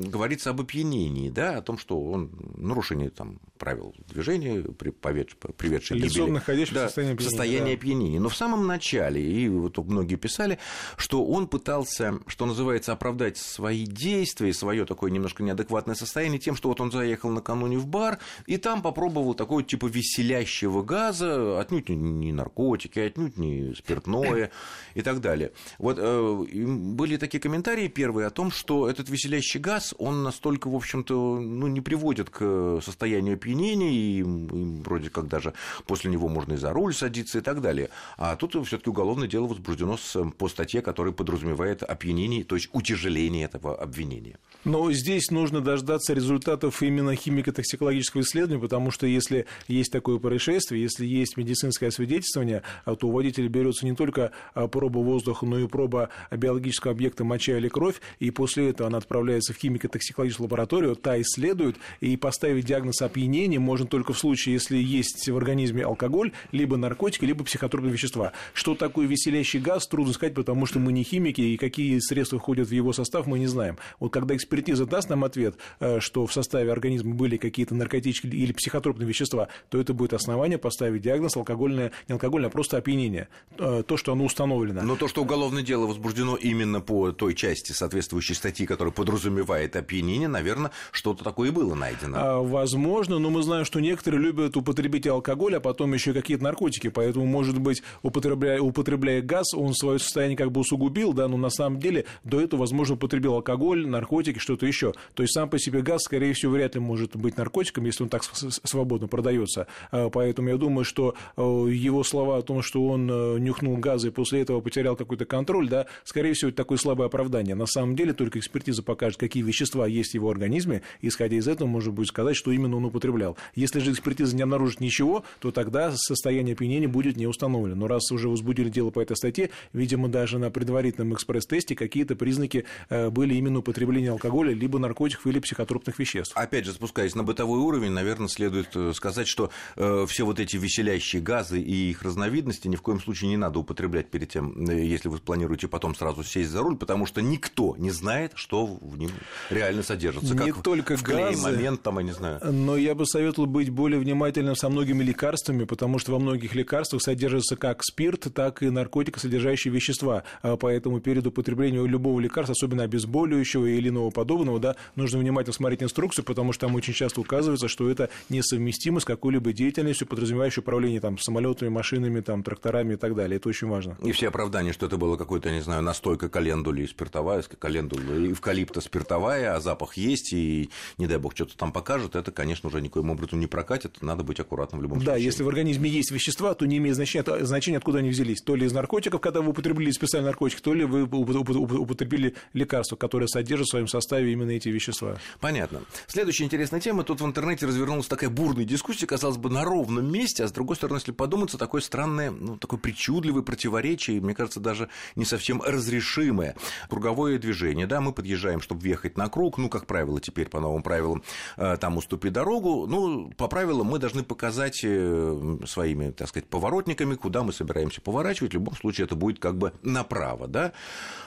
говорится 0.09 0.49
об 0.49 0.61
опьянении, 0.61 1.29
да, 1.29 1.57
о 1.57 1.61
том, 1.61 1.77
что 1.77 2.01
он 2.01 2.31
нарушение 2.55 3.09
там, 3.09 3.39
правил 3.57 3.95
движения, 4.07 4.61
приведшее 4.61 6.01
к 6.01 6.03
гибели. 6.03 6.29
находящийся 6.31 6.73
да, 6.73 6.85
в 6.85 6.87
состоянии 6.87 7.13
опьянения. 7.13 7.29
Состояние 7.29 7.75
да. 7.75 7.79
опьянения. 7.79 8.19
Но 8.19 8.29
в 8.29 8.35
самом 8.35 8.67
начале, 8.67 9.21
и 9.21 9.47
вот 9.49 9.77
многие 9.77 10.15
писали, 10.15 10.59
что 10.97 11.25
он 11.25 11.47
пытался, 11.47 12.19
что 12.27 12.45
называется, 12.45 12.93
оправдать 12.93 13.37
свои 13.37 13.85
действия, 13.85 14.53
свое 14.53 14.85
такое 14.85 15.11
немножко 15.11 15.43
неадекватное 15.43 15.95
состояние 15.95 16.16
тем, 16.39 16.55
что 16.55 16.69
вот 16.69 16.81
он 16.81 16.91
заехал 16.91 17.29
накануне 17.29 17.77
в 17.77 17.87
бар, 17.87 18.19
и 18.45 18.57
там 18.57 18.81
попробовал 18.81 19.33
такой 19.33 19.63
типа 19.63 19.87
веселящего 19.87 20.83
газа, 20.83 21.59
отнюдь 21.59 21.89
не 21.89 22.31
наркотики, 22.31 22.99
отнюдь 22.99 23.37
не 23.37 23.73
спиртное 23.75 24.51
и 24.95 25.01
так 25.01 25.21
далее. 25.21 25.51
Вот 25.77 25.97
э, 25.99 26.45
были 26.53 27.17
такие 27.17 27.39
комментарии 27.39 27.87
первые 27.87 28.27
о 28.27 28.29
том, 28.29 28.51
что 28.51 28.89
этот 28.89 29.09
веселящий 29.09 29.59
газ, 29.59 29.93
он 29.97 30.23
настолько, 30.23 30.69
в 30.69 30.75
общем-то, 30.75 31.39
ну, 31.39 31.67
не 31.67 31.81
приводит 31.81 32.29
к 32.29 32.79
состоянию 32.83 33.35
опьянения, 33.35 33.91
и, 33.91 34.19
и 34.19 34.23
вроде 34.23 35.09
как 35.09 35.27
даже 35.27 35.53
после 35.85 36.11
него 36.11 36.27
можно 36.27 36.53
и 36.53 36.57
за 36.57 36.71
руль 36.71 36.93
садиться 36.93 37.39
и 37.39 37.41
так 37.41 37.61
далее. 37.61 37.89
А 38.17 38.35
тут 38.35 38.55
все-таки 38.65 38.89
уголовное 38.89 39.27
дело 39.27 39.47
возбуждено 39.47 39.97
по 40.37 40.47
статье, 40.49 40.81
которая 40.81 41.13
подразумевает 41.13 41.83
опьянение, 41.83 42.43
то 42.43 42.55
есть 42.55 42.69
утяжеление 42.73 43.45
этого 43.45 43.75
обвинения. 43.75 44.37
Но 44.63 44.91
здесь 44.91 45.31
нужно 45.31 45.61
дождаться 45.61 46.06
результатов 46.13 46.81
именно 46.81 47.15
химико-токсикологического 47.15 48.21
исследования, 48.21 48.61
потому 48.61 48.91
что 48.91 49.07
если 49.07 49.45
есть 49.67 49.91
такое 49.91 50.17
происшествие, 50.19 50.81
если 50.81 51.05
есть 51.05 51.37
медицинское 51.37 51.87
освидетельствование, 51.87 52.63
то 52.85 53.07
у 53.07 53.11
водителя 53.11 53.47
берется 53.49 53.85
не 53.85 53.95
только 53.95 54.31
а, 54.53 54.67
проба 54.67 54.99
воздуха, 54.99 55.45
но 55.45 55.59
и 55.59 55.67
проба 55.67 56.09
биологического 56.31 56.93
объекта 56.93 57.23
моча 57.23 57.57
или 57.57 57.67
кровь, 57.67 58.01
и 58.19 58.31
после 58.31 58.69
этого 58.69 58.87
она 58.87 58.97
отправляется 58.97 59.53
в 59.53 59.57
химико-токсикологическую 59.57 60.43
лабораторию, 60.43 60.95
та 60.95 61.19
исследует, 61.21 61.77
и 62.01 62.17
поставить 62.17 62.65
диагноз 62.65 63.01
опьянения 63.01 63.59
можно 63.59 63.87
только 63.87 64.13
в 64.13 64.19
случае, 64.19 64.53
если 64.53 64.77
есть 64.77 65.27
в 65.29 65.37
организме 65.37 65.83
алкоголь, 65.83 66.31
либо 66.51 66.77
наркотики, 66.77 67.25
либо 67.25 67.43
психотропные 67.43 67.93
вещества. 67.93 68.33
Что 68.53 68.75
такое 68.75 69.07
веселящий 69.07 69.59
газ, 69.59 69.87
трудно 69.87 70.13
сказать, 70.13 70.33
потому 70.33 70.65
что 70.65 70.79
мы 70.79 70.91
не 70.91 71.03
химики, 71.03 71.41
и 71.41 71.57
какие 71.57 71.99
средства 71.99 72.39
входят 72.39 72.67
в 72.67 72.71
его 72.71 72.93
состав, 72.93 73.27
мы 73.27 73.39
не 73.39 73.47
знаем. 73.47 73.77
Вот 73.99 74.11
когда 74.11 74.35
экспертиза 74.35 74.85
даст 74.85 75.09
нам 75.09 75.23
ответ, 75.23 75.55
э, 75.79 75.96
что 76.01 76.25
в 76.25 76.33
составе 76.33 76.71
организма 76.71 77.15
были 77.15 77.37
какие-то 77.37 77.75
наркотические 77.75 78.33
или 78.33 78.53
психотропные 78.53 79.07
вещества, 79.07 79.47
то 79.69 79.79
это 79.79 79.93
будет 79.93 80.13
основание 80.13 80.57
поставить 80.57 81.01
диагноз 81.01 81.35
алкогольное, 81.37 81.91
не 82.07 82.13
алкогольное, 82.13 82.49
а 82.49 82.51
просто 82.51 82.77
опьянение. 82.77 83.27
Э, 83.57 83.83
то, 83.85 83.97
что 83.97 84.11
оно 84.11 84.25
установлено. 84.25 84.81
Но 84.81 84.95
то, 84.95 85.07
что 85.07 85.21
уголовное 85.21 85.63
дело 85.63 85.85
возбуждено 85.87 86.35
именно 86.35 86.81
по 86.81 87.11
той 87.11 87.33
части 87.33 87.71
соответствующей 87.71 88.33
статьи, 88.33 88.65
которая 88.65 88.91
подразумевает 88.91 89.75
опьянение, 89.75 90.27
наверное, 90.27 90.71
что-то 90.91 91.23
такое 91.23 91.49
и 91.49 91.51
было 91.51 91.75
найдено. 91.75 92.17
А, 92.17 92.41
возможно, 92.41 93.19
но 93.19 93.29
мы 93.29 93.43
знаем, 93.43 93.65
что 93.65 93.79
некоторые 93.79 94.21
любят 94.21 94.57
употребить 94.57 95.07
алкоголь, 95.07 95.55
а 95.55 95.59
потом 95.59 95.93
еще 95.93 96.13
какие-то 96.13 96.43
наркотики. 96.43 96.89
Поэтому, 96.89 97.25
может 97.25 97.59
быть, 97.59 97.83
употребляя, 98.01 98.59
употребляя 98.59 99.21
газ, 99.21 99.53
он 99.53 99.73
свое 99.73 99.99
состояние 99.99 100.37
как 100.37 100.51
бы 100.51 100.61
усугубил, 100.61 101.13
да, 101.13 101.27
но 101.27 101.37
на 101.37 101.49
самом 101.49 101.79
деле 101.79 102.05
до 102.23 102.41
этого, 102.41 102.61
возможно, 102.61 102.95
употребил 102.95 103.35
алкоголь, 103.35 103.87
наркотики, 103.87 104.39
что-то 104.39 104.65
еще. 104.65 104.93
То 105.13 105.23
есть 105.23 105.33
сам 105.33 105.49
по 105.49 105.59
себе 105.59 105.81
газ, 105.87 106.03
скорее 106.03 106.33
всего, 106.33 106.51
вряд 106.51 106.75
ли 106.75 106.81
может 106.81 107.15
быть 107.15 107.37
наркотиком, 107.37 107.85
если 107.85 108.03
он 108.03 108.09
так 108.09 108.23
свободно 108.23 109.07
продается. 109.07 109.67
А, 109.91 110.09
поэтому 110.09 110.49
я 110.49 110.57
думаю, 110.57 110.83
что 110.83 111.15
э, 111.37 111.41
его 111.41 112.03
слова 112.03 112.37
о 112.37 112.41
том, 112.41 112.61
что 112.61 112.85
он 112.85 113.09
э, 113.09 113.39
нюхнул 113.39 113.77
газы 113.77 114.09
и 114.09 114.11
после 114.11 114.41
этого 114.41 114.59
потерял 114.59 114.97
какой-то 114.97 115.25
контроль, 115.25 115.69
да, 115.69 115.85
скорее 116.03 116.33
всего, 116.33 116.49
это 116.49 116.57
такое 116.57 116.77
слабое 116.77 117.07
оправдание. 117.07 117.55
На 117.55 117.67
самом 117.67 117.95
деле 117.95 118.11
только 118.11 118.39
экспертиза 118.39 118.83
покажет, 118.83 119.17
какие 119.17 119.43
вещества 119.43 119.87
есть 119.87 120.11
в 120.11 120.15
его 120.15 120.29
организме, 120.29 120.81
исходя 121.01 121.37
из 121.37 121.47
этого 121.47 121.69
можно 121.69 121.93
будет 121.93 122.09
сказать, 122.09 122.35
что 122.35 122.51
именно 122.51 122.75
он 122.75 122.85
употреблял. 122.85 123.37
Если 123.55 123.79
же 123.79 123.91
экспертиза 123.93 124.35
не 124.35 124.41
обнаружит 124.41 124.81
ничего, 124.81 125.23
то 125.39 125.51
тогда 125.51 125.93
состояние 125.95 126.53
опьянения 126.53 126.89
будет 126.89 127.15
не 127.15 127.27
установлено. 127.27 127.75
Но 127.75 127.87
раз 127.87 128.11
уже 128.11 128.27
возбудили 128.27 128.69
дело 128.69 128.89
по 128.89 128.99
этой 128.99 129.15
статье, 129.15 129.51
видимо, 129.71 130.09
даже 130.09 130.37
на 130.37 130.51
предварительном 130.51 131.13
экспресс-тесте 131.13 131.75
какие-то 131.75 132.17
признаки 132.17 132.65
э, 132.89 133.09
были 133.09 133.35
именно 133.35 133.59
употребления 133.59 134.11
алкоголя, 134.11 134.53
либо 134.53 134.79
наркотиков, 134.79 135.25
или 135.27 135.39
психотропных 135.39 135.76
веществ. 135.97 136.33
Опять 136.35 136.65
же, 136.65 136.73
спускаясь 136.73 137.15
на 137.15 137.23
бытовой 137.23 137.59
уровень, 137.59 137.91
наверное, 137.91 138.27
следует 138.27 138.75
э, 138.75 138.93
сказать, 138.93 139.27
что 139.27 139.49
э, 139.75 140.05
все 140.07 140.25
вот 140.25 140.39
эти 140.39 140.57
веселящие 140.57 141.21
газы 141.21 141.59
и 141.59 141.89
их 141.89 142.01
разновидности 142.03 142.67
ни 142.67 142.75
в 142.75 142.81
коем 142.81 142.99
случае 142.99 143.29
не 143.29 143.37
надо 143.37 143.59
употреблять 143.59 144.09
перед 144.09 144.29
тем, 144.29 144.69
если 144.69 145.09
вы 145.09 145.19
планируете 145.19 145.67
потом 145.67 145.95
сразу 145.95 146.23
сесть 146.23 146.49
за 146.49 146.61
руль, 146.61 146.77
потому 146.77 147.05
что 147.05 147.21
никто 147.21 147.75
не 147.77 147.91
знает, 147.91 148.33
что 148.35 148.65
в 148.65 148.97
нем 148.97 149.11
реально 149.49 149.83
содержится. 149.83 150.33
Не 150.33 150.51
как 150.51 150.63
только 150.63 150.97
в 150.97 151.03
газы, 151.03 151.41
момент, 151.41 151.81
там, 151.83 151.97
я 151.99 152.03
не 152.03 152.11
знаю. 152.11 152.39
Но 152.43 152.77
я 152.77 152.95
бы 152.95 153.05
советовал 153.05 153.47
быть 153.47 153.69
более 153.69 153.99
внимательным 153.99 154.55
со 154.55 154.69
многими 154.69 155.03
лекарствами, 155.03 155.65
потому 155.65 155.99
что 155.99 156.11
во 156.13 156.19
многих 156.19 156.55
лекарствах 156.55 157.01
содержится 157.01 157.55
как 157.55 157.83
спирт, 157.83 158.27
так 158.33 158.63
и 158.63 158.69
наркотикосодержащие 158.69 159.73
вещества. 159.73 160.23
А 160.41 160.57
поэтому 160.57 160.99
перед 160.99 161.25
употреблением 161.27 161.85
любого 161.85 162.19
лекарства, 162.19 162.53
особенно 162.53 162.83
обезболивающего 162.83 163.65
или 163.65 163.89
иного 163.89 164.09
подобного, 164.09 164.59
да, 164.59 164.75
нужно 164.95 165.19
внимательно 165.19 165.53
смотреть 165.57 165.83
инструкцию, 165.83 166.25
потому 166.25 166.53
что 166.53 166.67
там 166.67 166.75
очень 166.75 166.93
часто 166.93 167.21
указывается, 167.21 167.67
что 167.67 167.89
это 167.89 168.09
несовместимо 168.29 168.99
с 168.99 169.05
какой-либо 169.05 169.53
деятельностью, 169.53 170.07
подразумевающей 170.07 170.61
управление 170.61 170.99
там, 171.01 171.17
самолетами, 171.17 171.69
машинами, 171.69 172.21
там, 172.21 172.43
тракторами 172.43 172.93
и 172.93 172.97
так 172.97 173.15
далее. 173.15 173.37
Это 173.37 173.49
очень 173.49 173.67
важно. 173.67 173.97
И 174.03 174.11
все 174.11 174.29
оправдания, 174.29 174.73
что 174.73 174.85
это 174.85 174.97
было 174.97 175.17
какое-то, 175.17 175.51
не 175.51 175.61
знаю, 175.61 175.81
настойка 175.81 176.29
календули 176.29 176.85
спиртовая, 176.85 177.43
календула 177.43 178.31
эвкалипта 178.31 178.81
спиртовая, 178.81 179.55
а 179.55 179.59
запах 179.59 179.97
есть, 179.97 180.33
и, 180.33 180.69
не 180.97 181.07
дай 181.07 181.17
бог, 181.17 181.35
что-то 181.35 181.57
там 181.57 181.71
покажет, 181.71 182.15
это, 182.15 182.31
конечно, 182.31 182.69
уже 182.69 182.81
никоим 182.81 183.09
образом 183.09 183.39
не 183.39 183.47
прокатит, 183.47 184.01
надо 184.01 184.23
быть 184.23 184.39
аккуратным 184.39 184.79
в 184.79 184.83
любом 184.83 184.99
да, 184.99 185.05
случае. 185.05 185.19
Да, 185.19 185.23
если 185.23 185.43
в 185.43 185.47
организме 185.47 185.89
есть 185.89 186.11
вещества, 186.11 186.53
то 186.53 186.65
не 186.65 186.77
имеет 186.77 186.95
значения, 186.95 187.45
значения, 187.45 187.77
откуда 187.77 187.99
они 187.99 188.09
взялись. 188.09 188.41
То 188.41 188.55
ли 188.55 188.65
из 188.65 188.73
наркотиков, 188.73 189.19
когда 189.21 189.41
вы 189.41 189.49
употребили 189.51 189.91
специальный 189.91 190.27
наркотик, 190.27 190.61
то 190.61 190.73
ли 190.73 190.85
вы 190.85 191.03
употребили 191.03 192.35
лекарство, 192.53 192.95
которое 192.95 193.27
содержит 193.27 193.67
в 193.67 193.71
своем 193.71 193.87
составе 193.87 194.31
именно 194.31 194.51
эти 194.51 194.69
вещества. 194.69 195.17
Понятно. 195.47 195.83
Следующая 196.07 196.43
интересная 196.43 196.81
тема. 196.81 197.05
Тут 197.05 197.21
в 197.21 197.25
интернете 197.25 197.65
развернулась 197.65 198.07
такая 198.07 198.29
бурная 198.29 198.65
дискуссия, 198.65 199.07
казалось 199.07 199.37
бы, 199.37 199.49
на 199.49 199.63
ровном 199.63 200.11
месте, 200.11 200.43
а 200.43 200.49
с 200.49 200.51
другой 200.51 200.75
стороны, 200.75 200.97
если 200.97 201.13
подуматься, 201.13 201.57
такое 201.57 201.79
странное, 201.79 202.31
ну, 202.31 202.57
такое 202.57 202.77
причудливое 202.77 203.43
противоречие, 203.43 204.19
мне 204.19 204.35
кажется, 204.35 204.59
даже 204.59 204.89
не 205.15 205.23
совсем 205.23 205.61
разрешимое. 205.61 206.57
Круговое 206.89 207.39
движение, 207.39 207.87
да, 207.87 208.01
мы 208.01 208.11
подъезжаем, 208.11 208.59
чтобы 208.59 208.81
въехать 208.81 209.17
на 209.17 209.29
круг, 209.29 209.57
ну, 209.57 209.69
как 209.69 209.85
правило, 209.85 210.19
теперь 210.19 210.49
по 210.49 210.59
новым 210.59 210.83
правилам, 210.83 211.23
э, 211.55 211.77
там 211.79 211.95
уступи 211.95 212.29
дорогу, 212.29 212.85
ну, 212.85 213.31
по 213.37 213.47
правилам 213.47 213.87
мы 213.87 213.99
должны 213.99 214.23
показать 214.23 214.81
э, 214.83 215.59
своими, 215.65 216.11
так 216.11 216.27
сказать, 216.27 216.49
поворотниками, 216.49 217.15
куда 217.15 217.43
мы 217.43 217.53
собираемся 217.53 218.01
поворачивать, 218.01 218.51
в 218.51 218.55
любом 218.55 218.75
случае 218.75 219.05
это 219.05 219.15
будет 219.15 219.39
как 219.39 219.57
бы 219.57 219.71
направо, 219.81 220.49
да, 220.49 220.73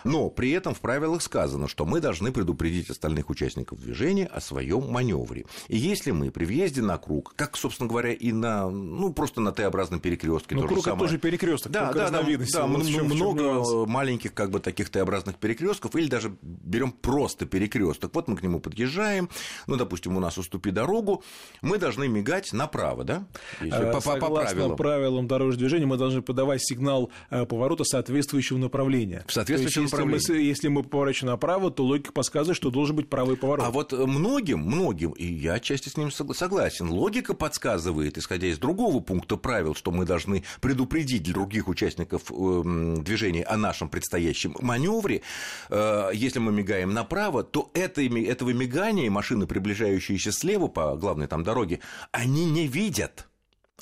но 0.04 0.28
при 0.28 0.50
этом 0.50 0.74
в 0.74 0.80
правилах 0.80 1.22
сказано, 1.22 1.68
что 1.68 1.86
мы 1.86 2.02
должны 2.02 2.32
предупредить 2.32 2.90
остальных 2.90 3.30
участников 3.30 3.80
движения 3.80 4.09
о 4.18 4.40
своем 4.40 4.90
маневре. 4.90 5.44
И 5.68 5.76
если 5.76 6.10
мы 6.10 6.30
при 6.30 6.44
въезде 6.44 6.82
на 6.82 6.98
круг, 6.98 7.34
как, 7.36 7.56
собственно 7.56 7.88
говоря, 7.88 8.12
и 8.12 8.32
на, 8.32 8.68
ну, 8.68 9.12
просто 9.12 9.40
на 9.40 9.52
Т-образном 9.52 10.00
перекрестке, 10.00 10.54
ну, 10.54 10.66
круг 10.66 10.84
самое... 10.84 11.00
тоже 11.00 11.18
перекресток, 11.18 11.72
да, 11.72 11.92
да, 11.92 12.10
да, 12.10 12.22
да, 12.22 12.66
много 12.66 13.86
маленьких 13.86 14.34
как 14.34 14.50
бы 14.50 14.60
таких 14.60 14.90
Т-образных 14.90 15.36
перекрестков, 15.36 15.94
или 15.96 16.08
даже 16.08 16.34
берем 16.42 16.92
просто 16.92 17.46
перекресток. 17.46 18.14
Вот 18.14 18.28
мы 18.28 18.36
к 18.36 18.42
нему 18.42 18.60
подъезжаем, 18.60 19.28
ну, 19.66 19.76
допустим, 19.76 20.16
у 20.16 20.20
нас 20.20 20.38
уступи 20.38 20.70
дорогу, 20.70 21.22
мы 21.62 21.78
должны 21.78 22.08
мигать 22.08 22.52
направо, 22.52 23.04
да? 23.04 23.26
Если 23.60 23.92
по, 23.92 24.00
Согласно 24.00 24.20
по 24.20 24.34
правилам. 24.34 24.76
правилам 24.76 25.28
дорожного 25.28 25.58
движения 25.58 25.86
мы 25.86 25.96
должны 25.96 26.22
подавать 26.22 26.62
сигнал 26.62 27.10
э, 27.30 27.46
поворота 27.46 27.84
соответствующего 27.84 28.58
направления. 28.58 29.24
В 29.26 29.32
соответствующем 29.32 29.84
направлении. 29.84 30.14
Если 30.14 30.32
мы, 30.32 30.38
если 30.40 30.68
мы 30.68 30.82
поворачиваем 30.82 31.32
направо, 31.32 31.70
то 31.70 31.84
логика 31.84 32.12
подсказывает, 32.12 32.56
что 32.56 32.70
должен 32.70 32.96
быть 32.96 33.08
правый 33.08 33.36
поворот. 33.36 33.64
А 33.66 33.70
вот 33.70 33.92
многим, 34.06 34.60
многим, 34.60 35.10
и 35.12 35.24
я 35.24 35.54
отчасти 35.54 35.88
с 35.88 35.96
ним 35.96 36.10
согласен, 36.10 36.88
логика 36.90 37.34
подсказывает, 37.34 38.18
исходя 38.18 38.48
из 38.48 38.58
другого 38.58 39.00
пункта 39.00 39.36
правил, 39.36 39.74
что 39.74 39.90
мы 39.90 40.04
должны 40.04 40.44
предупредить 40.60 41.30
других 41.32 41.68
участников 41.68 42.30
эм, 42.30 43.02
движения 43.02 43.44
о 43.44 43.56
нашем 43.56 43.88
предстоящем 43.88 44.54
маневре. 44.60 45.22
Э, 45.68 46.10
если 46.12 46.38
мы 46.38 46.52
мигаем 46.52 46.92
направо, 46.92 47.42
то 47.42 47.70
это, 47.74 48.02
этого 48.02 48.50
мигания 48.50 49.10
машины, 49.10 49.46
приближающиеся 49.46 50.32
слева 50.32 50.68
по 50.68 50.96
главной 50.96 51.26
там 51.26 51.42
дороге, 51.42 51.80
они 52.12 52.44
не 52.44 52.66
видят. 52.66 53.29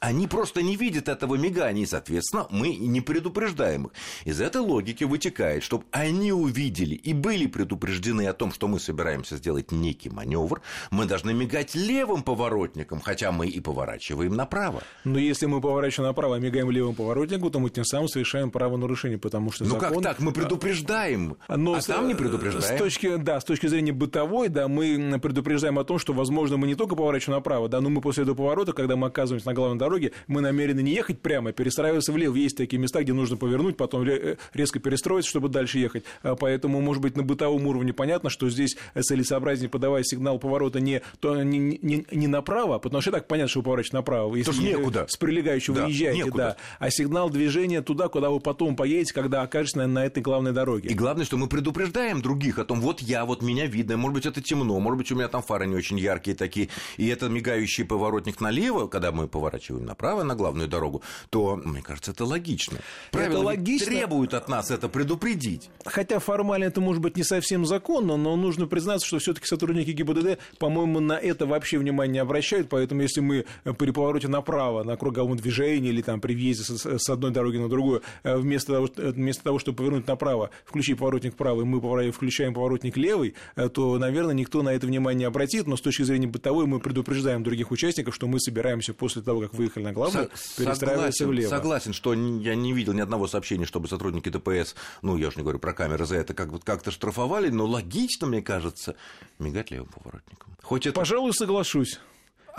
Они 0.01 0.27
просто 0.27 0.63
не 0.63 0.77
видят 0.77 1.09
этого 1.09 1.35
мигания, 1.35 1.83
и, 1.83 1.87
соответственно, 1.87 2.47
мы 2.51 2.77
не 2.77 3.01
предупреждаем 3.01 3.87
их. 3.87 3.93
Из 4.25 4.41
этой 4.41 4.61
логики 4.61 5.05
вытекает, 5.05 5.63
чтобы 5.63 5.85
они 5.91 6.33
увидели 6.33 6.95
и 6.95 7.13
были 7.13 7.47
предупреждены 7.47 8.27
о 8.27 8.33
том, 8.33 8.53
что 8.53 8.69
мы 8.69 8.79
собираемся 8.81 9.37
сделать 9.37 9.73
некий 9.73 10.11
маневр, 10.11 10.61
мы 10.91 11.07
должны 11.07 11.35
мигать 11.35 11.75
левым 11.75 12.23
поворотником, 12.23 13.01
хотя 13.01 13.33
мы 13.33 13.49
и 13.49 13.61
поворачиваем 13.61 14.35
направо. 14.35 14.83
Но 15.05 15.19
если 15.19 15.47
мы 15.47 15.61
поворачиваем 15.61 16.09
направо, 16.11 16.37
а 16.37 16.39
мигаем 16.39 16.71
левым 16.71 16.95
поворотником, 16.95 17.51
то 17.51 17.59
мы 17.59 17.71
тем 17.71 17.85
самым 17.85 18.09
совершаем 18.09 18.51
правонарушение, 18.51 19.19
потому 19.19 19.51
что 19.51 19.65
Ну 19.65 19.71
закон... 19.71 19.95
как 19.95 20.03
так? 20.03 20.21
Мы 20.21 20.33
предупреждаем, 20.33 21.37
Но 21.49 21.75
а 21.75 21.81
с... 21.81 21.87
там 21.87 22.07
не 22.09 22.15
предупреждаем. 22.15 22.77
С 22.77 22.79
точки, 22.79 23.17
да, 23.17 23.41
с 23.41 23.45
точки 23.45 23.67
зрения 23.67 23.93
бытовой, 23.93 24.49
да, 24.49 24.69
мы 24.69 25.19
предупреждаем 25.21 25.79
о 25.79 25.85
том, 25.85 25.99
что, 25.99 26.13
возможно, 26.13 26.57
мы 26.57 26.67
не 26.67 26.75
только 26.75 26.95
поворачиваем 26.95 27.39
направо, 27.39 27.69
да, 27.69 27.81
но 27.81 27.91
мы 27.91 28.01
после 28.01 28.23
этого 28.23 28.37
поворота, 28.37 28.73
когда 28.73 28.97
мы 28.97 29.09
оказываемся 29.09 29.49
на 29.49 29.55
главной 29.55 29.79
дороге, 29.79 29.88
дороге 29.89 30.13
мы 30.27 30.41
намерены 30.41 30.81
не 30.81 30.93
ехать 30.93 31.21
прямо, 31.21 31.51
а 31.51 31.53
перестраиваться 31.53 32.13
влево. 32.13 32.35
Есть 32.35 32.57
такие 32.57 32.79
места, 32.79 33.03
где 33.03 33.13
нужно 33.13 33.37
повернуть, 33.37 33.77
потом 33.77 34.07
э, 34.09 34.37
резко 34.55 34.79
перестроиться, 34.79 35.31
чтобы 35.31 35.49
дальше 35.49 35.79
ехать. 35.79 36.05
А 36.23 36.35
поэтому, 36.37 36.81
может 36.81 37.03
быть, 37.03 37.17
на 37.17 37.23
бытовом 37.23 37.67
уровне 37.67 37.93
понятно, 37.93 38.31
что 38.31 38.49
здесь 38.49 38.77
целесообразнее 38.99 39.69
подавая 39.69 40.03
сигнал 40.05 40.39
поворота 40.39 40.81
не, 40.81 41.03
то, 41.21 41.43
не, 41.43 41.59
не, 41.59 42.07
не 42.11 42.27
направо, 42.27 42.79
потому 42.79 43.01
что 43.01 43.11
и 43.11 43.13
так 43.13 43.27
понятно, 43.27 43.49
что 43.49 43.61
вы 43.61 43.65
поворачиваете 43.65 43.97
направо. 43.97 44.35
Если 44.37 44.51
Тоже 44.51 44.63
некуда. 44.63 45.07
С 45.09 45.17
прилегающего 45.17 45.77
да, 45.77 45.85
выезжаете, 45.87 46.19
некуда. 46.19 46.37
да. 46.37 46.57
А 46.79 46.91
сигнал 46.91 47.31
движения 47.31 47.83
туда, 47.83 48.09
куда 48.09 48.31
вы 48.31 48.41
потом 48.41 48.77
поедете, 48.77 49.15
когда 49.15 49.43
окажетесь 49.43 49.77
на, 49.77 49.87
на 49.87 50.05
этой 50.05 50.23
главной 50.23 50.53
дороге. 50.53 50.89
И 50.89 50.95
главное, 50.95 51.25
что 51.25 51.37
мы 51.37 51.49
предупреждаем 51.49 52.23
других 52.23 52.59
о 52.59 52.65
том, 52.65 52.81
вот 52.81 53.01
я, 53.01 53.25
вот 53.25 53.43
меня 53.43 53.67
видно, 53.67 53.97
может 53.97 54.15
быть, 54.15 54.27
это 54.27 54.43
темно, 54.43 54.79
может 54.79 54.99
быть, 54.99 55.13
у 55.13 55.15
меня 55.15 55.29
там 55.29 55.43
фары 55.43 55.67
не 55.67 55.77
очень 55.77 55.99
яркие 55.99 56.37
такие, 56.37 56.69
и 56.97 57.09
это 57.09 57.29
мигающий 57.29 57.85
поворотник 57.85 58.41
налево, 58.41 58.87
когда 58.87 59.13
мы 59.13 59.29
поворачиваем 59.29 59.78
переворачиваем 59.79 59.87
направо 59.87 60.23
на 60.23 60.35
главную 60.35 60.69
дорогу, 60.69 61.03
то, 61.31 61.57
мне 61.57 61.83
кажется, 61.83 62.13
это 62.13 62.25
логично. 62.25 62.79
Правила 63.13 63.39
это 63.39 63.47
логично. 63.47 63.87
требуют 63.87 64.35
от 64.35 64.49
нас 64.49 64.71
это 64.71 64.89
предупредить. 64.89 65.71
Хотя 65.85 66.19
формально 66.19 66.65
это 66.65 66.81
может 66.81 67.03
быть 67.03 67.17
не 67.17 67.25
совсем 67.25 67.67
законно, 67.67 68.17
но 68.17 68.37
нужно 68.37 68.67
признаться, 68.67 69.07
что 69.07 69.19
все-таки 69.19 69.47
сотрудники 69.47 69.91
ГИБДД, 69.91 70.39
по-моему, 70.59 71.01
на 71.01 71.15
это 71.15 71.47
вообще 71.47 71.79
внимание 71.79 72.09
не 72.09 72.19
обращают, 72.19 72.69
поэтому 72.69 73.03
если 73.03 73.21
мы 73.21 73.45
при 73.79 73.91
повороте 73.91 74.29
направо 74.29 74.83
на 74.83 74.97
круговом 74.97 75.37
движении 75.37 75.91
или 75.91 76.03
там 76.03 76.21
при 76.21 76.35
въезде 76.35 76.65
с 76.65 77.11
одной 77.11 77.31
дороги 77.31 77.59
на 77.59 77.69
другую, 77.69 78.03
э, 78.23 78.37
вместо 78.37 78.73
того, 78.73 78.89
э, 78.97 79.11
вместо 79.11 79.45
того 79.45 79.59
чтобы 79.59 79.79
повернуть 79.79 80.07
направо, 80.07 80.51
включить 80.65 80.99
поворотник 80.99 81.35
правый, 81.35 81.65
мы 81.65 81.79
включаем 82.13 82.55
поворотник 82.55 82.97
левый, 82.97 83.35
э, 83.57 83.69
то, 83.69 83.99
наверное, 83.99 84.35
никто 84.35 84.63
на 84.63 84.71
это 84.71 84.87
внимание 84.87 85.19
не 85.19 85.25
обратит, 85.25 85.67
но 85.67 85.77
с 85.77 85.81
точки 85.81 86.03
зрения 86.03 86.27
бытовой 86.27 86.67
мы 86.67 86.81
предупреждаем 86.81 87.43
других 87.43 87.71
участников, 87.71 88.15
что 88.15 88.27
мы 88.27 88.41
собираемся 88.41 88.95
после 88.95 89.23
того, 89.23 89.41
как 89.41 89.55
выехали 89.59 89.85
на 89.85 89.93
главную, 89.93 90.31
Со- 90.35 90.63
перестраивается 90.63 91.19
согласен, 91.19 91.29
влево. 91.29 91.51
Согласен, 91.51 91.93
что 91.93 92.15
я 92.15 92.55
не 92.55 92.73
видел 92.73 92.93
ни 92.93 93.01
одного 93.01 93.27
сообщения, 93.27 93.67
чтобы 93.67 93.89
сотрудники 93.89 94.29
ДПС, 94.29 94.75
ну, 95.03 95.17
я 95.17 95.29
уж 95.29 95.37
не 95.37 95.43
говорю 95.43 95.59
про 95.59 95.73
камеры 95.73 96.07
за 96.07 96.17
это, 96.17 96.35
как, 96.35 96.63
как-то 96.65 96.91
штрафовали, 96.91 97.51
но 97.51 97.67
логично, 97.67 98.27
мне 98.27 98.43
кажется, 98.43 98.97
мигать 99.39 99.71
левым 99.71 99.89
поворотником. 99.89 100.57
Хоть 100.63 100.87
это... 100.87 100.95
Пожалуй, 100.95 101.33
соглашусь. 101.35 102.01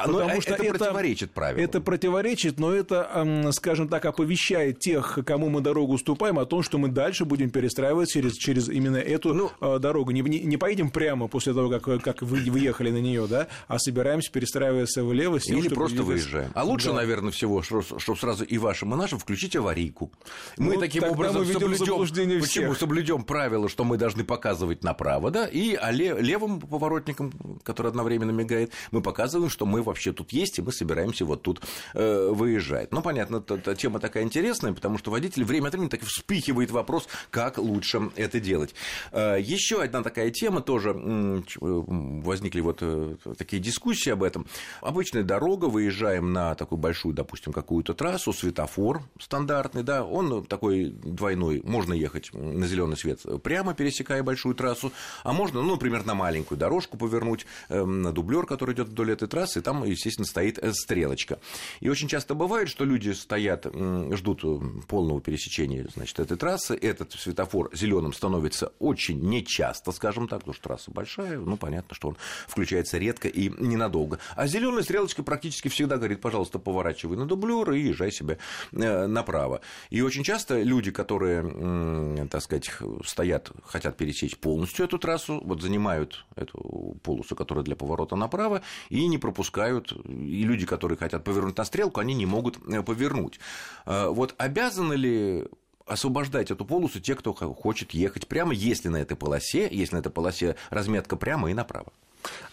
Потому 0.06 0.36
но 0.36 0.41
что 0.41 0.53
это, 0.53 0.63
это 0.63 0.77
противоречит 0.77 1.32
правилам. 1.32 1.63
Это 1.63 1.82
противоречит, 1.82 2.60
но 2.60 2.74
это, 2.74 3.51
скажем 3.51 3.88
так, 3.88 4.06
оповещает 4.06 4.79
тех, 4.79 5.20
кому 5.25 5.50
мы 5.50 5.62
дорогу 5.62 5.94
уступаем, 5.94 6.39
о 6.39 6.46
том, 6.46 6.63
что 6.63 6.77
мы 6.77 6.89
дальше 6.89 7.25
будем 7.25 7.50
перестраивать 7.50 8.10
через, 8.10 8.36
через 8.36 8.70
именно 8.70 8.98
эту 8.98 9.34
ну, 9.34 9.51
э, 9.62 9.79
дорогу. 9.79 10.12
Не, 10.12 10.22
не, 10.22 10.39
не 10.39 10.58
поедем 10.58 10.89
прямо 10.89 11.27
после 11.27 11.53
того, 11.53 11.70
как, 11.70 12.01
как 12.01 12.22
вы 12.22 12.39
въехали 12.50 12.91
на 12.91 12.98
нее, 12.98 13.27
да, 13.27 13.48
а 13.68 13.79
собираемся 13.79 14.32
перестраиваться 14.32 15.03
влево. 15.03 15.39
Тем, 15.39 15.60
Или 15.60 15.70
просто 15.70 16.03
выезжаем. 16.03 16.51
А 16.53 16.63
лучше, 16.63 16.88
да. 16.88 16.96
наверное, 16.96 17.32
всего, 17.32 17.62
чтобы 17.62 18.20
сразу 18.20 18.44
и 18.44 18.58
вашим, 18.58 18.94
и 18.94 18.98
нашим 18.98 19.20
включить 19.20 19.56
аварийку. 19.56 20.12
Мы 20.58 20.75
ну, 20.75 20.79
таким 20.79 21.03
образом 21.03 21.46
мы 21.46 21.53
соблюдем, 21.53 22.41
почему 22.41 22.75
соблюдем 22.75 23.24
правило, 23.24 23.70
что 23.70 23.84
мы 23.84 23.98
должны 23.98 24.24
показывать 24.24 24.84
направо, 24.84 25.32
да, 25.32 25.48
и 25.48 25.75
а 25.75 25.91
левым 25.91 26.60
поворотником, 26.60 27.32
который 27.63 27.88
одновременно 27.88 28.32
мигает, 28.32 28.72
мы 28.91 29.01
показываем, 29.01 29.50
что 29.50 29.65
мы 29.65 29.82
вообще 29.89 30.13
тут 30.13 30.31
есть, 30.31 30.60
и 30.60 30.62
мы 30.62 30.72
собираемся 30.72 31.25
вот 31.25 31.41
тут 31.41 31.62
э, 31.93 32.29
выезжать. 32.31 32.91
Ну, 32.91 33.01
понятно, 33.01 33.43
эта 33.48 33.75
тема 33.75 34.00
такая 34.00 34.24
интересная, 34.24 34.74
потому 34.74 34.98
что 34.98 35.12
водитель 35.12 35.43
время 35.43 35.67
от 35.67 35.74
времени 35.74 35.89
так 35.89 36.01
вспыхивает 36.01 36.72
вопрос, 36.72 37.08
как 37.31 37.58
лучше 37.58 38.12
это 38.15 38.39
делать. 38.39 38.74
Э, 39.12 39.38
еще 39.39 39.81
одна 39.81 40.03
такая 40.03 40.31
тема 40.31 40.62
тоже, 40.62 40.91
э, 40.96 41.41
возникли 41.60 42.62
вот 42.62 42.79
э, 42.81 43.15
такие 43.38 43.62
дискуссии 43.62 44.12
об 44.12 44.24
этом. 44.24 44.46
Обычная 44.81 45.24
дорога, 45.24 45.65
выезжаем 45.65 46.34
на 46.34 46.55
такую 46.55 46.79
большую, 46.79 47.13
допустим, 47.13 47.53
какую-то 47.53 47.93
трассу, 47.93 48.34
светофор 48.34 49.01
стандартный, 49.19 49.84
да, 49.84 50.03
он 50.03 50.46
такой 50.46 50.89
двойной, 50.89 51.62
можно 51.63 51.93
ехать 51.93 52.31
на 52.34 52.67
зеленый 52.67 52.98
свет 52.98 53.19
прямо 53.43 53.74
пересекая 53.74 54.24
большую 54.24 54.55
трассу, 54.55 54.91
а 55.24 55.34
можно, 55.34 55.62
ну, 55.62 55.72
например, 55.72 56.05
на 56.05 56.13
маленькую 56.13 56.58
дорожку 56.58 56.98
повернуть, 56.98 57.46
на 57.69 58.12
дублер, 58.12 58.46
который 58.46 58.75
идет 58.75 58.89
вдоль 58.89 59.12
этой 59.12 59.27
трассы, 59.27 59.60
и 59.60 59.62
там 59.62 59.78
естественно, 59.86 60.25
стоит 60.25 60.57
э, 60.57 60.74
стрелочка. 60.74 61.39
И 61.79 61.89
очень 61.89 62.07
часто 62.07 62.36
бывает, 62.36 62.69
что 62.69 62.86
люди 62.86 63.12
стоят, 63.12 63.65
ждут 63.65 64.43
э, 64.43 64.59
полного 64.88 65.21
пересечения 65.21 65.88
значит, 65.93 66.19
этой 66.19 66.38
трассы, 66.38 66.75
этот 66.75 67.13
светофор 67.13 67.69
зеленым 67.74 68.13
становится 68.13 68.74
очень 68.79 69.21
нечасто, 69.21 69.91
скажем 69.91 70.27
так, 70.27 70.39
потому 70.39 70.53
что 70.53 70.63
трасса 70.63 70.91
большая, 70.91 71.38
ну, 71.38 71.57
понятно, 71.57 71.95
что 71.95 72.09
он 72.09 72.17
включается 72.48 72.98
редко 72.98 73.27
и 73.27 73.50
ненадолго. 73.50 74.19
А 74.36 74.48
зеленая 74.48 74.83
стрелочка 74.83 75.24
практически 75.24 75.67
всегда 75.67 75.98
говорит, 75.98 76.21
пожалуйста, 76.21 76.59
поворачивай 76.59 77.17
на 77.17 77.25
дублер 77.25 77.71
и 77.71 77.81
езжай 77.81 78.12
себе 78.12 78.38
э, 78.71 79.07
направо. 79.07 79.62
И 79.89 80.01
очень 80.01 80.24
часто 80.24 80.62
люди, 80.62 80.91
которые, 80.91 82.27
так 82.27 82.41
сказать, 82.41 82.71
стоят, 83.05 83.51
хотят 83.63 83.98
пересечь 83.98 84.38
полностью 84.38 84.86
эту 84.86 84.98
трассу, 84.98 85.41
вот 85.43 85.62
занимают 85.62 86.25
эту 86.36 86.98
полосу, 87.03 87.36
которая 87.36 87.63
для 87.63 87.75
поворота 87.75 88.15
направо, 88.15 88.62
и 88.89 89.07
не 89.07 89.17
пропускают 89.17 89.59
бывают 89.60 89.92
и 90.06 90.44
люди, 90.44 90.66
которые 90.66 90.98
хотят 90.98 91.24
повернуть 91.24 91.58
на 91.58 91.66
стрелку, 91.66 92.00
они 92.00 92.13
не 92.13 92.25
могут 92.25 92.58
э, 92.68 92.82
повернуть. 92.82 93.39
Э, 93.86 94.08
вот 94.08 94.34
обязаны 94.38 94.94
ли 94.94 95.46
освобождать 95.86 96.51
эту 96.51 96.66
полосу 96.66 97.00
те, 97.00 97.16
кто 97.16 97.34
хочет 97.34 97.92
ехать 97.92 98.28
прямо, 98.28 98.54
если 98.54 98.88
на 98.88 98.98
этой 98.98 99.18
полосе, 99.18 99.68
если 99.72 99.96
на 99.96 100.00
этой 100.00 100.12
полосе 100.12 100.56
разметка 100.70 101.18
прямо 101.18 101.51
и 101.51 101.54
направо? 101.54 101.92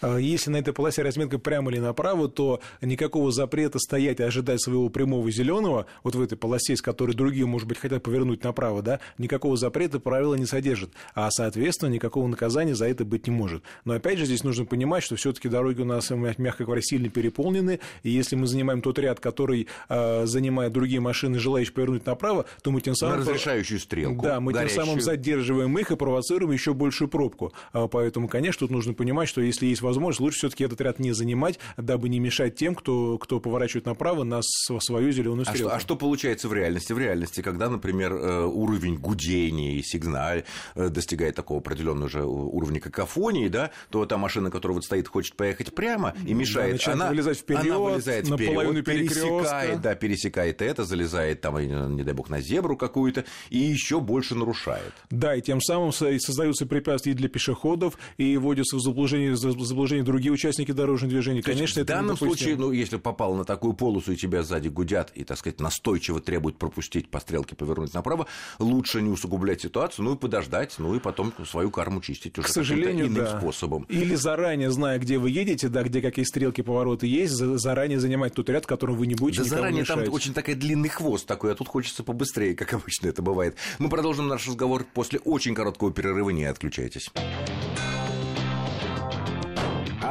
А 0.01 0.17
если 0.17 0.49
на 0.49 0.57
этой 0.57 0.73
полосе 0.73 1.01
разметка 1.01 1.39
прямо 1.39 1.71
или 1.71 1.79
направо, 1.79 2.29
то 2.29 2.59
никакого 2.81 3.31
запрета 3.31 3.79
стоять 3.79 4.19
и 4.19 4.23
ожидать 4.23 4.61
своего 4.61 4.89
прямого 4.89 5.29
зеленого, 5.31 5.85
вот 6.03 6.15
в 6.15 6.21
этой 6.21 6.37
полосе, 6.37 6.75
с 6.75 6.81
которой 6.81 7.13
другие, 7.13 7.45
может 7.45 7.67
быть, 7.67 7.77
хотят 7.77 8.03
повернуть 8.03 8.43
направо, 8.43 8.81
да, 8.81 8.99
никакого 9.17 9.57
запрета 9.57 9.99
правила 9.99 10.35
не 10.35 10.45
содержит. 10.45 10.91
А, 11.13 11.29
соответственно, 11.31 11.89
никакого 11.89 12.27
наказания 12.27 12.75
за 12.75 12.87
это 12.87 13.05
быть 13.05 13.27
не 13.27 13.33
может. 13.33 13.63
Но 13.85 13.93
опять 13.93 14.19
же, 14.19 14.25
здесь 14.25 14.43
нужно 14.43 14.65
понимать, 14.65 15.03
что 15.03 15.15
все-таки 15.15 15.49
дороги 15.49 15.81
у 15.81 15.85
нас, 15.85 16.09
мягко 16.09 16.65
говоря, 16.65 16.81
сильно 16.81 17.09
переполнены, 17.09 17.79
и 18.03 18.09
если 18.09 18.35
мы 18.35 18.47
занимаем 18.47 18.81
тот 18.81 18.99
ряд, 18.99 19.19
который 19.19 19.67
э, 19.89 20.25
занимают 20.25 20.73
другие 20.73 20.99
машины, 20.99 21.39
желающие 21.39 21.73
повернуть 21.73 22.05
направо, 22.05 22.45
то 22.61 22.71
мы 22.71 22.81
тем 22.81 22.95
самым... 22.95 23.17
На 23.17 23.21
разрешающую 23.21 23.79
стрелку. 23.79 24.23
Да, 24.23 24.39
мы 24.39 24.53
горящую. 24.53 24.75
тем 24.75 24.85
самым 24.85 25.01
задерживаем 25.01 25.77
их 25.77 25.91
и 25.91 25.95
провоцируем 25.95 26.51
еще 26.51 26.73
большую 26.73 27.07
пробку. 27.07 27.53
А, 27.73 27.87
поэтому, 27.87 28.27
конечно, 28.27 28.59
тут 28.59 28.71
нужно 28.71 28.93
понимать, 28.93 29.29
что 29.29 29.41
если 29.41 29.56
есть 29.65 29.81
возможность, 29.81 30.19
лучше 30.19 30.37
все-таки 30.39 30.63
этот 30.63 30.79
ряд 30.81 30.99
не 30.99 31.11
занимать, 31.13 31.59
дабы 31.77 32.09
не 32.09 32.19
мешать 32.19 32.55
тем, 32.55 32.75
кто, 32.75 33.17
кто 33.17 33.39
поворачивает 33.39 33.85
направо 33.85 34.23
на 34.23 34.41
свою 34.41 35.11
зеленую 35.11 35.45
стрелку. 35.45 35.67
А 35.67 35.69
что, 35.69 35.75
а 35.75 35.79
что 35.79 35.95
получается 35.95 36.47
в 36.47 36.53
реальности? 36.53 36.93
В 36.93 36.99
реальности, 36.99 37.41
когда, 37.41 37.69
например, 37.69 38.13
э, 38.13 38.45
уровень 38.45 38.97
гудения 38.97 39.73
и 39.73 39.83
сигнал 39.83 40.37
э, 40.75 40.89
достигает 40.89 41.35
такого 41.35 41.59
определенного 41.59 42.05
уже 42.05 42.23
уровня 42.23 42.79
какофонии, 42.79 43.47
да, 43.47 43.71
то 43.89 44.05
та 44.05 44.17
машина, 44.17 44.51
которая 44.51 44.75
вот 44.75 44.85
стоит, 44.85 45.07
хочет 45.07 45.35
поехать 45.35 45.73
прямо 45.73 46.13
и 46.25 46.33
мешает, 46.33 46.81
да, 46.85 46.93
она, 46.93 47.09
вылезать 47.09 47.39
вперед, 47.39 47.65
она 47.65 47.79
вылезает 47.79 48.27
вперед, 48.27 48.85
пересекает, 48.85 49.81
да, 49.81 49.95
пересекает 49.95 50.61
это, 50.61 50.83
залезает 50.83 51.41
там, 51.41 51.57
не 51.95 52.03
дай 52.03 52.13
бог, 52.13 52.29
на 52.29 52.41
зебру 52.41 52.77
какую-то 52.77 53.25
и 53.49 53.57
еще 53.57 53.99
больше 53.99 54.35
нарушает. 54.35 54.93
Да, 55.09 55.35
и 55.35 55.41
тем 55.41 55.61
самым 55.61 55.91
создаются 55.91 56.65
препятствия 56.65 57.11
и 57.11 57.15
для 57.15 57.29
пешеходов, 57.29 57.97
и 58.17 58.37
вводятся 58.37 58.77
в 58.77 58.81
заблуждение 58.81 59.35
заблуждение 59.51 60.03
другие 60.03 60.31
участники 60.31 60.71
дорожного 60.71 61.11
движения. 61.11 61.41
То 61.41 61.51
Конечно, 61.51 61.81
в 61.81 61.83
это 61.83 61.93
данном 61.93 62.17
случае, 62.17 62.55
ну, 62.57 62.71
если 62.71 62.97
попал 62.97 63.35
на 63.35 63.45
такую 63.45 63.73
полосу, 63.73 64.11
и 64.11 64.15
тебя 64.15 64.43
сзади 64.43 64.67
гудят, 64.67 65.11
и, 65.15 65.23
так 65.23 65.37
сказать, 65.37 65.59
настойчиво 65.59 66.19
требуют 66.19 66.57
пропустить 66.57 67.09
по 67.09 67.19
стрелке, 67.19 67.55
повернуть 67.55 67.93
направо, 67.93 68.27
лучше 68.59 69.01
не 69.01 69.09
усугублять 69.09 69.61
ситуацию, 69.61 70.05
ну 70.05 70.15
и 70.15 70.17
подождать, 70.17 70.75
ну 70.77 70.95
и 70.95 70.99
потом 70.99 71.33
свою 71.45 71.71
карму 71.71 72.01
чистить 72.01 72.37
уже 72.37 72.47
К 72.47 72.51
сожалению, 72.51 73.07
иным 73.07 73.23
да. 73.25 73.39
способом. 73.39 73.83
Или 73.89 74.15
заранее, 74.15 74.71
зная, 74.71 74.99
где 74.99 75.17
вы 75.17 75.29
едете, 75.29 75.69
да, 75.69 75.83
где 75.83 76.01
какие 76.01 76.25
стрелки, 76.25 76.61
повороты 76.61 77.07
есть, 77.07 77.33
за- 77.33 77.57
заранее 77.57 77.99
занимать 77.99 78.33
тот 78.33 78.49
ряд, 78.49 78.65
которым 78.65 78.97
вы 78.97 79.07
не 79.07 79.15
будете 79.15 79.43
Да 79.43 79.49
заранее 79.49 79.85
там 79.85 79.99
мешать. 79.99 80.13
очень 80.13 80.33
такой 80.33 80.55
длинный 80.55 80.89
хвост 80.89 81.25
такой, 81.25 81.51
а 81.51 81.55
тут 81.55 81.67
хочется 81.67 82.03
побыстрее, 82.03 82.55
как 82.55 82.73
обычно 82.73 83.07
это 83.07 83.21
бывает. 83.21 83.55
Мы 83.79 83.89
продолжим 83.89 84.27
наш 84.27 84.47
разговор 84.47 84.85
после 84.93 85.19
очень 85.19 85.53
короткого 85.55 85.91
перерыва, 85.91 86.29
не 86.31 86.45
отключайтесь. 86.45 87.09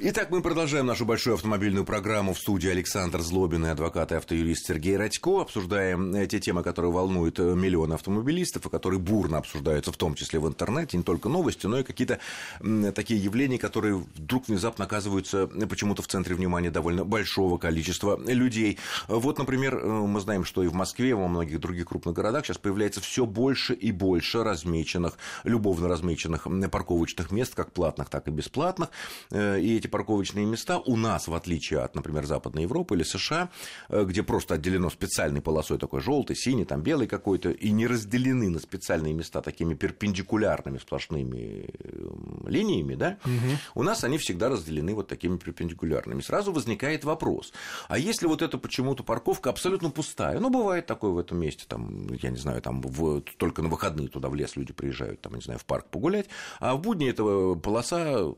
Итак, 0.00 0.30
мы 0.30 0.42
продолжаем 0.42 0.86
нашу 0.86 1.04
большую 1.04 1.34
автомобильную 1.34 1.84
программу 1.84 2.32
в 2.32 2.38
студии 2.38 2.70
Александр 2.70 3.20
Злобин 3.20 3.66
и 3.66 3.68
адвокат 3.68 4.12
и 4.12 4.14
автоюрист 4.14 4.66
Сергей 4.66 4.96
Радько. 4.96 5.40
Обсуждаем 5.40 6.14
э, 6.14 6.28
те 6.28 6.38
темы, 6.38 6.62
которые 6.62 6.92
волнуют 6.92 7.40
э, 7.40 7.42
миллионы 7.42 7.94
автомобилистов 7.94 8.64
и 8.64 8.70
которые 8.70 9.00
бурно 9.00 9.38
обсуждаются, 9.38 9.90
в 9.90 9.96
том 9.96 10.14
числе 10.14 10.38
в 10.38 10.46
интернете, 10.46 10.96
не 10.96 11.02
только 11.02 11.28
новости, 11.28 11.66
но 11.66 11.80
и 11.80 11.82
какие-то 11.82 12.20
такие 12.94 13.20
явления, 13.20 13.58
которые 13.58 13.96
вдруг 13.96 14.46
внезапно 14.46 14.84
оказываются 14.84 15.50
э, 15.52 15.66
почему-то 15.66 16.02
в 16.02 16.06
центре 16.06 16.36
внимания 16.36 16.70
довольно 16.70 17.04
большого 17.04 17.58
количества 17.58 18.20
людей. 18.24 18.78
Вот, 19.08 19.38
например, 19.38 19.84
мы 19.84 20.20
знаем, 20.20 20.44
что 20.44 20.62
и 20.62 20.68
в 20.68 20.74
Москве, 20.74 21.10
и 21.10 21.14
во 21.14 21.26
многих 21.26 21.58
других 21.58 21.86
крупных 21.86 22.14
городах 22.14 22.46
сейчас 22.46 22.58
появляется 22.58 23.00
все 23.00 23.26
больше 23.26 23.74
и 23.74 23.90
больше 23.90 24.44
размеченных, 24.44 25.18
любовно 25.42 25.88
размеченных 25.88 26.46
парковочных 26.70 27.32
мест, 27.32 27.56
как 27.56 27.72
платных, 27.72 28.10
так 28.10 28.28
и 28.28 28.30
бесплатных. 28.30 28.90
И 29.32 29.76
эти 29.76 29.87
парковочные 29.88 30.46
места 30.46 30.78
у 30.78 30.96
нас, 30.96 31.28
в 31.28 31.34
отличие 31.34 31.80
от, 31.80 31.94
например, 31.94 32.26
Западной 32.26 32.62
Европы 32.62 32.94
или 32.94 33.02
США, 33.02 33.50
э, 33.88 34.04
где 34.04 34.22
просто 34.22 34.54
отделено 34.54 34.90
специальной 34.90 35.40
полосой 35.40 35.78
такой 35.78 36.00
желтый, 36.00 36.36
синий, 36.36 36.64
там 36.64 36.82
белый 36.82 37.06
какой-то, 37.06 37.50
и 37.50 37.70
не 37.70 37.86
разделены 37.86 38.50
на 38.50 38.58
специальные 38.60 39.14
места 39.14 39.42
такими 39.42 39.74
перпендикулярными 39.74 40.78
сплошными 40.78 41.68
э, 41.78 42.08
линиями, 42.46 42.94
да, 42.94 43.18
у 43.74 43.82
нас 43.82 44.04
они 44.04 44.18
всегда 44.18 44.48
разделены 44.48 44.94
вот 44.94 45.08
такими 45.08 45.36
перпендикулярными. 45.36 46.20
Сразу 46.20 46.52
возникает 46.52 47.04
вопрос, 47.04 47.52
а 47.88 47.98
если 47.98 48.26
вот 48.26 48.42
эта 48.42 48.58
почему-то 48.58 49.02
парковка 49.02 49.50
абсолютно 49.50 49.90
пустая, 49.90 50.38
ну, 50.40 50.50
бывает 50.50 50.86
такое 50.86 51.10
в 51.10 51.18
этом 51.18 51.38
месте, 51.38 51.64
там, 51.68 52.08
я 52.14 52.30
не 52.30 52.36
знаю, 52.38 52.60
там 52.62 52.80
в- 52.80 53.20
только 53.38 53.62
на 53.62 53.68
выходные 53.68 54.08
туда 54.08 54.28
в 54.28 54.34
лес 54.34 54.56
люди 54.56 54.72
приезжают, 54.72 55.20
там, 55.20 55.34
не 55.34 55.40
знаю, 55.40 55.58
в 55.58 55.64
парк 55.64 55.86
погулять, 55.90 56.26
а 56.60 56.74
в 56.74 56.80
будни 56.80 57.08
этого 57.08 57.54
полоса 57.54 58.34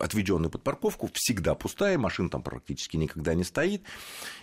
отведенная 0.00 0.50
под 0.50 0.62
парковку, 0.62 1.08
всегда 1.12 1.54
пустая, 1.54 1.98
машин 1.98 2.30
там 2.30 2.42
практически 2.42 2.96
никогда 2.96 3.34
не 3.34 3.44
стоит. 3.44 3.82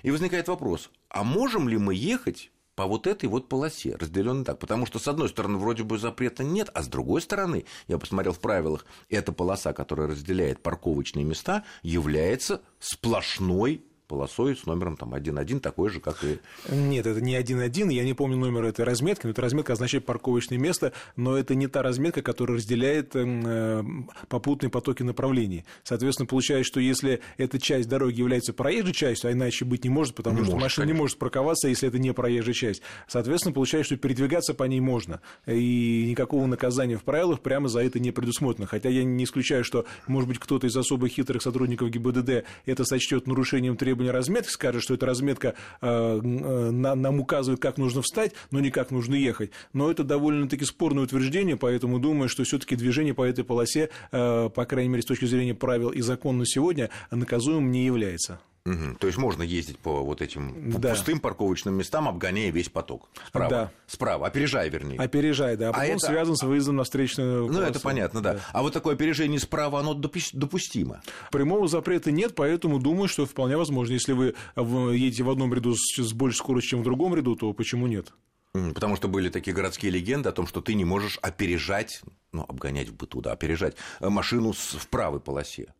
И 0.04 0.12
возникает 0.12 0.48
вопрос, 0.48 0.90
а 1.10 1.24
можем 1.24 1.70
ли 1.70 1.78
мы 1.78 1.96
ехать 1.96 2.52
по 2.76 2.86
вот 2.86 3.08
этой 3.08 3.28
вот 3.28 3.48
полосе, 3.48 3.96
разделенной 3.96 4.44
так. 4.44 4.60
Потому 4.60 4.86
что, 4.86 5.00
с 5.00 5.08
одной 5.08 5.30
стороны, 5.30 5.58
вроде 5.58 5.84
бы 5.84 5.98
запрета 5.98 6.44
нет, 6.44 6.70
а 6.74 6.84
с 6.84 6.88
другой 6.88 7.22
стороны, 7.22 7.66
я 7.88 7.98
посмотрел 7.98 8.34
в 8.34 8.40
правилах, 8.40 8.86
эта 9.10 9.32
полоса, 9.32 9.74
которая 9.74 10.08
разделяет 10.08 10.62
парковочные 10.62 11.24
места, 11.24 11.64
является 11.82 12.62
сплошной 12.80 13.86
полосой 14.08 14.56
с 14.56 14.66
номером 14.66 14.98
там 14.98 15.14
1.1, 15.14 15.60
такой 15.60 15.90
же, 15.90 16.00
как 16.00 16.24
и... 16.24 16.40
Нет, 16.70 17.06
это 17.06 17.22
не 17.22 17.36
один-один, 17.36 17.90
я 17.90 18.04
не 18.04 18.14
помню 18.14 18.38
номер 18.38 18.66
этой 18.66 18.86
разметки, 18.86 19.26
но 19.26 19.32
эта 19.32 19.42
разметка 19.42 19.74
означает 19.74 20.06
парковочное 20.06 20.58
место, 20.58 20.94
но 21.16 21.38
это 21.38 21.56
не 21.56 21.68
та 21.68 21.82
разметка, 21.82 22.22
которая 22.22 22.58
разделяет 22.58 23.16
эм, 23.16 23.44
э, 23.46 23.84
попутные 24.28 24.70
потоки 24.70 25.04
направлений. 25.04 25.66
Соответственно, 25.84 26.28
получается, 26.28 26.68
что 26.68 26.80
если 26.80 27.22
эта 27.38 27.60
часть 27.60 27.90
дороги 27.90 28.20
является 28.20 28.54
проезжей 28.54 28.94
частью, 28.94 29.30
а 29.30 29.34
иначе 29.34 29.66
быть 29.66 29.84
не 29.84 29.90
может, 29.90 30.16
потому 30.16 30.38
Не 30.38 30.44
что 30.44 30.54
может, 30.54 30.64
машина 30.64 30.86
не 30.86 30.90
конечно. 30.92 31.04
может 31.04 31.18
парковаться, 31.18 31.68
если 31.68 31.88
это 31.88 32.00
не 32.00 32.14
проезжая 32.14 32.54
часть. 32.54 32.82
Соответственно, 33.08 33.54
получается, 33.54 33.96
что 33.96 34.02
передвигаться 34.02 34.54
по 34.54 34.64
ней 34.64 34.80
можно, 34.80 35.22
и 35.46 36.06
никакого 36.10 36.46
наказания 36.46 36.98
в 36.98 37.04
правилах 37.04 37.42
прямо 37.42 37.68
за 37.68 37.82
это 37.82 38.00
не 38.00 38.12
предусмотрено. 38.12 38.68
Хотя 38.68 38.90
я 38.90 39.04
не 39.04 39.24
исключаю, 39.24 39.64
что, 39.64 39.86
может 40.08 40.28
быть, 40.28 40.40
кто-то 40.40 40.68
из 40.68 40.76
особо 40.76 41.08
хитрых 41.10 41.42
сотрудников 41.42 41.90
ГИБДД 41.90 42.46
это 42.66 42.86
сочтет 42.86 43.28
нарушением 43.28 43.78
требований 43.78 43.95
разметки, 44.04 44.50
скажет, 44.50 44.84
что 44.84 44.94
эта 44.94 45.06
разметка 45.06 45.54
э, 45.82 45.88
э, 45.88 46.22
на- 46.72 46.96
нам 46.96 47.20
указывает, 47.20 47.62
как 47.62 47.78
нужно 47.78 48.02
встать, 48.02 48.34
но 48.52 48.60
не 48.60 48.72
как 48.72 48.92
нужно 48.92 49.16
ехать. 49.16 49.52
Но 49.74 49.90
это 49.92 50.04
довольно-таки 50.04 50.66
спорное 50.66 51.04
утверждение, 51.04 51.58
поэтому 51.58 52.00
думаю, 52.00 52.30
что 52.30 52.44
все-таки 52.44 52.76
движение 52.76 53.14
по 53.14 53.24
этой 53.24 53.44
полосе, 53.44 53.90
э, 54.12 54.50
по 54.50 54.66
крайней 54.66 54.90
мере, 54.90 55.02
с 55.02 55.06
точки 55.06 55.26
зрения 55.26 55.56
правил 55.56 55.90
и 55.90 56.02
закон 56.02 56.44
сегодня, 56.46 56.90
наказуемым 57.12 57.72
не 57.72 57.86
является. 57.86 58.40
Мгм. 58.66 58.96
То 58.96 59.06
есть 59.06 59.20
можно 59.20 59.44
ездить 59.44 59.78
по 59.78 60.04
вот 60.04 60.24
этим 60.24 60.72
Да. 60.80 60.90
пустым 60.90 61.20
парковочным 61.20 61.76
местам, 61.76 62.08
обгоняя 62.08 62.50
весь 62.50 62.68
поток. 62.70 63.10
Справа. 63.28 63.50
Да. 63.50 63.72
Справа, 63.86 64.26
опережая, 64.26 64.70
вернее. 64.70 64.98
Опережай, 64.98 65.56
да, 65.56 65.68
а 65.68 65.70
А 65.70 65.74
потом 65.74 65.98
это- 65.98 66.06
связан 66.08 66.36
с 66.36 66.42
выездом 66.42 66.78
на 66.78 66.84
встречную 66.84 67.46
Ну, 67.46 67.54
это 67.60 67.68
полосу. 67.68 67.82
понятно, 67.84 68.22
да. 68.22 68.40
А 68.54 68.64
вот 68.64 68.74
такое 68.74 68.96
опережение 68.96 69.40
справа, 69.40 69.82
оно 69.82 69.94
допус- 69.94 70.32
допустимо. 70.34 71.02
Прямого 71.32 71.68
запрета 71.68 72.10
нет, 72.12 72.34
поэтому 72.34 72.80
думаю, 72.80 73.08
что 73.08 73.28
вполне 73.28 73.56
возможно. 73.56 73.94
Если 73.94 74.14
вы 74.14 74.34
едете 74.96 75.22
в 75.22 75.30
одном 75.30 75.54
ряду 75.54 75.76
с, 75.76 76.14
большей 76.14 76.38
скоростью, 76.38 76.72
чем 76.72 76.80
в 76.82 76.84
другом 76.86 77.14
ряду, 77.14 77.36
то 77.36 77.54
почему 77.54 77.86
нет? 77.86 78.14
Потому 78.54 78.96
что 78.96 79.08
были 79.10 79.30
такие 79.30 79.54
городские 79.54 79.92
легенды 79.92 80.30
о 80.30 80.32
том, 80.32 80.48
что 80.48 80.62
ты 80.62 80.74
не 80.74 80.86
можешь 80.86 81.20
опережать, 81.22 82.02
ну, 82.32 82.46
обгонять 82.48 82.88
в 82.90 82.96
быту, 82.96 83.22
да, 83.22 83.34
опережать 83.34 83.76
э, 84.00 84.10
машину 84.10 84.54
в 84.54 84.88
правой 84.88 85.20
полосе. 85.20 85.74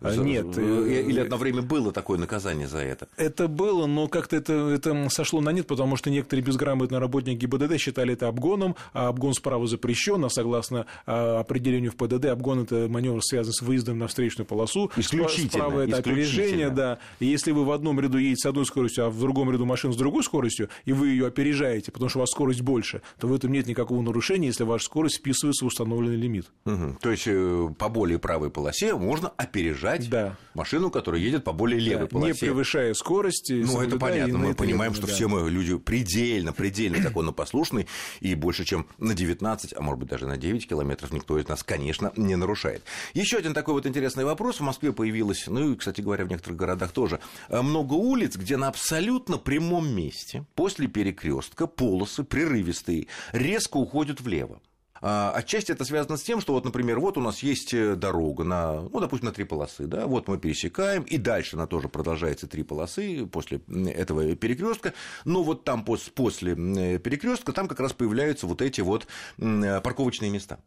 А, 0.00 0.10
За- 0.10 0.22
нет, 0.22 0.46
э, 0.56 0.60
э, 0.60 1.02
Или 1.02 1.20
одно 1.20 1.36
время 1.36 1.62
было 1.62 1.92
такое 1.92 2.18
наказание 2.18 2.66
за 2.66 2.78
это. 2.78 3.08
Это 3.16 3.48
было, 3.48 3.86
но 3.86 4.08
как-то 4.08 4.36
это, 4.36 4.52
это 4.52 5.08
сошло 5.10 5.40
на 5.40 5.50
нет, 5.50 5.66
потому 5.66 5.96
что 5.96 6.10
некоторые 6.10 6.44
безграмотные 6.44 6.98
работники 6.98 7.38
ГИБДД 7.38 7.78
считали 7.78 8.14
это 8.14 8.28
обгоном, 8.28 8.76
а 8.92 9.08
обгон 9.08 9.34
справа 9.34 9.66
запрещен, 9.66 10.24
а 10.24 10.28
согласно 10.28 10.86
а, 11.06 11.40
определению 11.40 11.92
в 11.92 11.96
ПДД 11.96 12.26
обгон– 12.26 12.60
это 12.62 12.88
маневр, 12.88 13.22
связан 13.22 13.52
с 13.52 13.62
выездом 13.62 13.98
на 13.98 14.08
встречную 14.08 14.46
полосу. 14.46 14.90
Исключительно, 14.96 15.50
Справа– 15.50 15.80
это 15.86 15.98
опережение, 15.98 16.70
да. 16.70 16.98
И 17.20 17.26
если 17.26 17.52
вы 17.52 17.64
в 17.64 17.70
одном 17.70 18.00
ряду 18.00 18.18
едете 18.18 18.42
с 18.42 18.46
одной 18.46 18.66
скоростью, 18.66 19.06
а 19.06 19.10
в 19.10 19.18
другом 19.18 19.50
ряду 19.50 19.64
машин 19.64 19.92
с 19.92 19.96
другой 19.96 20.24
скоростью, 20.24 20.68
и 20.84 20.92
вы 20.92 21.08
ее 21.08 21.26
опережаете, 21.26 21.92
потому 21.92 22.08
что 22.08 22.18
у 22.18 22.20
вас 22.20 22.30
скорость 22.30 22.62
больше, 22.62 23.02
то 23.18 23.26
в 23.26 23.34
этом 23.34 23.52
нет 23.52 23.66
никакого 23.66 24.02
нарушения, 24.02 24.48
если 24.48 24.64
ваша 24.64 24.84
скорость 24.84 25.18
вписывается 25.18 25.64
в 25.64 25.68
установленный 25.68 26.16
лимит. 26.16 26.46
Мгм. 26.64 26.98
То 27.00 27.10
есть 27.10 27.24
э, 27.26 27.68
по 27.78 27.88
более 27.88 28.18
правой 28.18 28.50
полосе 28.50 28.94
можно 28.94 29.28
опережать 29.36 29.61
Да. 30.08 30.36
машину, 30.54 30.90
которая 30.90 31.20
едет 31.20 31.44
по 31.44 31.52
более 31.52 31.80
левой 31.80 32.08
Да, 32.08 32.16
не 32.16 32.20
полосе. 32.20 32.40
превышая 32.46 32.94
скорости. 32.94 33.62
Ну, 33.64 33.80
это 33.80 33.98
понятно. 33.98 34.38
Мы 34.38 34.54
понимаем, 34.54 34.94
что 34.94 35.06
да. 35.06 35.12
все 35.12 35.28
мы 35.28 35.50
люди 35.50 35.76
предельно, 35.78 36.52
предельно 36.52 37.02
законопослушны, 37.02 37.86
и 38.20 38.34
больше, 38.34 38.64
чем 38.64 38.86
на 38.98 39.14
19, 39.14 39.74
а 39.76 39.80
может 39.82 40.00
быть, 40.00 40.08
даже 40.08 40.26
на 40.26 40.36
9 40.36 40.68
километров 40.68 41.12
никто 41.12 41.38
из 41.38 41.48
нас, 41.48 41.62
конечно, 41.62 42.12
не 42.16 42.36
нарушает. 42.36 42.82
Еще 43.14 43.36
один 43.36 43.54
такой 43.54 43.74
вот 43.74 43.86
интересный 43.86 44.24
вопрос. 44.24 44.58
В 44.58 44.62
Москве 44.62 44.92
появилось, 44.92 45.46
ну 45.46 45.72
и, 45.72 45.76
кстати 45.76 46.00
говоря, 46.00 46.24
в 46.24 46.28
некоторых 46.28 46.58
городах 46.58 46.92
тоже, 46.92 47.20
э, 47.48 47.60
много 47.62 47.94
улиц, 47.94 48.36
где 48.36 48.56
на 48.56 48.68
абсолютно 48.68 49.38
прямом 49.38 49.88
месте, 49.94 50.44
после 50.54 50.86
перекрестка, 50.86 51.66
полосы 51.66 52.24
прерывистые, 52.24 53.06
резко 53.32 53.76
уходят 53.76 54.20
влево. 54.20 54.60
А, 55.02 55.32
Отчасти 55.32 55.72
это 55.72 55.84
связано 55.84 56.16
с 56.16 56.22
тем, 56.22 56.40
что 56.40 56.52
вот, 56.52 56.64
например, 56.64 57.00
вот 57.00 57.18
у 57.18 57.20
нас 57.20 57.42
есть 57.42 57.74
э, 57.74 57.96
дорога 57.96 58.44
на, 58.44 58.82
ну, 58.82 59.00
допустим, 59.00 59.26
на 59.26 59.32
три 59.32 59.44
полосы, 59.44 59.86
да, 59.86 60.06
вот 60.06 60.28
мы 60.28 60.38
пересекаем, 60.38 61.02
и 61.02 61.18
дальше 61.18 61.56
она 61.56 61.66
тоже 61.66 61.88
продолжается 61.88 62.46
три 62.46 62.62
полосы 62.62 63.26
после 63.26 63.60
этого 63.68 64.36
перекрестка, 64.36 64.94
но 65.24 65.42
вот 65.42 65.64
там 65.64 65.84
пос- 65.84 66.10
после 66.12 66.54
перекрестка 66.54 67.52
там 67.52 67.66
как 67.66 67.80
раз 67.80 67.92
появляются 67.92 68.46
вот 68.46 68.62
эти 68.62 68.80
вот 68.80 69.08
э, 69.38 69.80
парковочные 69.80 70.30
места 70.30 70.60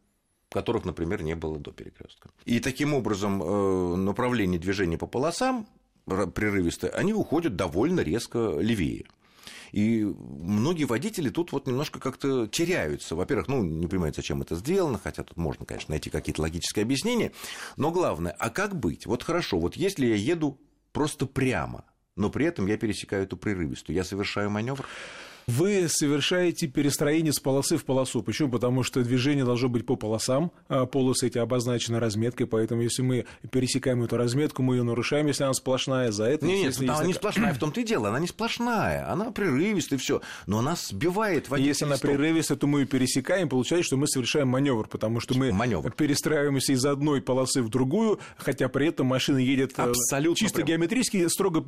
которых, 0.50 0.86
например, 0.86 1.22
не 1.22 1.36
было 1.36 1.60
до 1.60 1.72
перекрестка. 1.72 2.30
И 2.46 2.62
таким 2.62 2.94
образом 2.94 3.44
э, 3.44 3.96
направление 3.98 4.58
движения 4.58 4.98
по 4.98 5.06
полосам 5.06 5.68
прерывистое, 6.06 6.92
они 6.92 7.14
уходят 7.14 7.58
довольно 7.58 8.00
резко 8.00 8.58
левее. 8.60 9.06
И 9.76 10.06
многие 10.06 10.86
водители 10.86 11.30
тут 11.30 11.52
вот 11.52 11.68
немножко 11.68 12.00
как-то 12.00 12.48
теряются. 12.48 13.14
Во-первых, 13.14 13.50
ну, 13.50 13.62
не 13.62 13.88
понимают, 13.88 14.16
зачем 14.16 14.42
это 14.42 14.56
сделано, 14.56 14.98
хотя 15.04 15.24
тут 15.24 15.36
можно, 15.36 15.66
конечно, 15.66 15.92
найти 15.92 16.10
какие-то 16.10 16.42
логические 16.44 16.84
объяснения. 16.84 17.34
Но 17.76 17.92
главное, 17.92 18.32
а 18.40 18.50
как 18.50 18.74
быть? 18.80 19.06
Вот 19.06 19.22
хорошо, 19.22 19.60
вот 19.60 19.76
если 19.76 20.06
я 20.06 20.16
еду 20.16 20.58
просто 20.94 21.26
прямо, 21.26 21.84
но 22.16 22.30
при 22.30 22.46
этом 22.46 22.68
я 22.68 22.78
пересекаю 22.78 23.24
эту 23.24 23.36
прерывистую, 23.36 23.98
я 23.98 24.06
совершаю 24.06 24.50
маневр. 24.50 24.86
Вы 25.48 25.88
совершаете 25.90 26.68
перестроение 26.68 27.32
с 27.32 27.40
полосы 27.40 27.78
в 27.78 27.86
полосу. 27.86 28.24
Почему? 28.24 28.50
Потому 28.50 28.82
что 28.82 29.04
движение 29.04 29.46
должно 29.46 29.70
быть 29.70 29.86
по 29.86 29.96
полосам. 29.96 30.52
А 30.70 30.86
полосы 30.86 31.28
эти 31.28 31.38
обозначены 31.38 32.00
разметкой, 32.00 32.48
поэтому 32.48 32.82
если 32.82 33.04
мы 33.04 33.26
пересекаем 33.52 34.04
эту 34.04 34.18
разметку, 34.18 34.64
мы 34.64 34.76
ее 34.76 34.84
нарушаем, 34.84 35.28
если 35.28 35.44
она 35.44 35.54
сплошная. 35.54 36.12
За 36.12 36.26
это, 36.26 36.46
нет, 36.46 36.80
нет, 36.80 36.90
она 36.90 36.94
есть... 36.96 37.08
не 37.08 37.14
сплошная, 37.14 37.54
в 37.54 37.60
том-то 37.60 37.82
и 37.82 37.84
дело, 37.84 38.10
она 38.10 38.20
не 38.20 38.28
сплошная, 38.28 39.12
она 39.12 39.32
прерывистая, 39.32 40.00
все, 40.00 40.22
но 40.48 40.60
она 40.60 40.76
сбивает 40.76 41.48
водителя. 41.50 41.70
Если 41.70 41.86
она 41.86 41.98
прерывистая, 41.98 42.58
то 42.58 42.66
мы 42.66 42.82
ее 42.82 42.86
пересекаем, 42.88 43.48
получается, 43.48 43.88
что 43.88 43.98
мы 43.98 44.08
совершаем 44.08 44.48
маневр, 44.48 44.88
потому 44.88 45.20
что 45.20 45.38
мы 45.38 45.52
маневр. 45.52 45.92
перестраиваемся 45.92 46.74
из 46.74 46.84
одной 46.86 47.22
полосы 47.22 47.62
в 47.62 47.70
другую, 47.70 48.20
хотя 48.38 48.68
при 48.68 48.88
этом 48.88 49.08
машина 49.08 49.38
едет 49.38 49.74
э, 49.78 49.84
Абсолютно 49.84 50.36
чисто 50.36 50.58
прям. 50.58 50.70
геометрически, 50.70 51.28
строго 51.28 51.62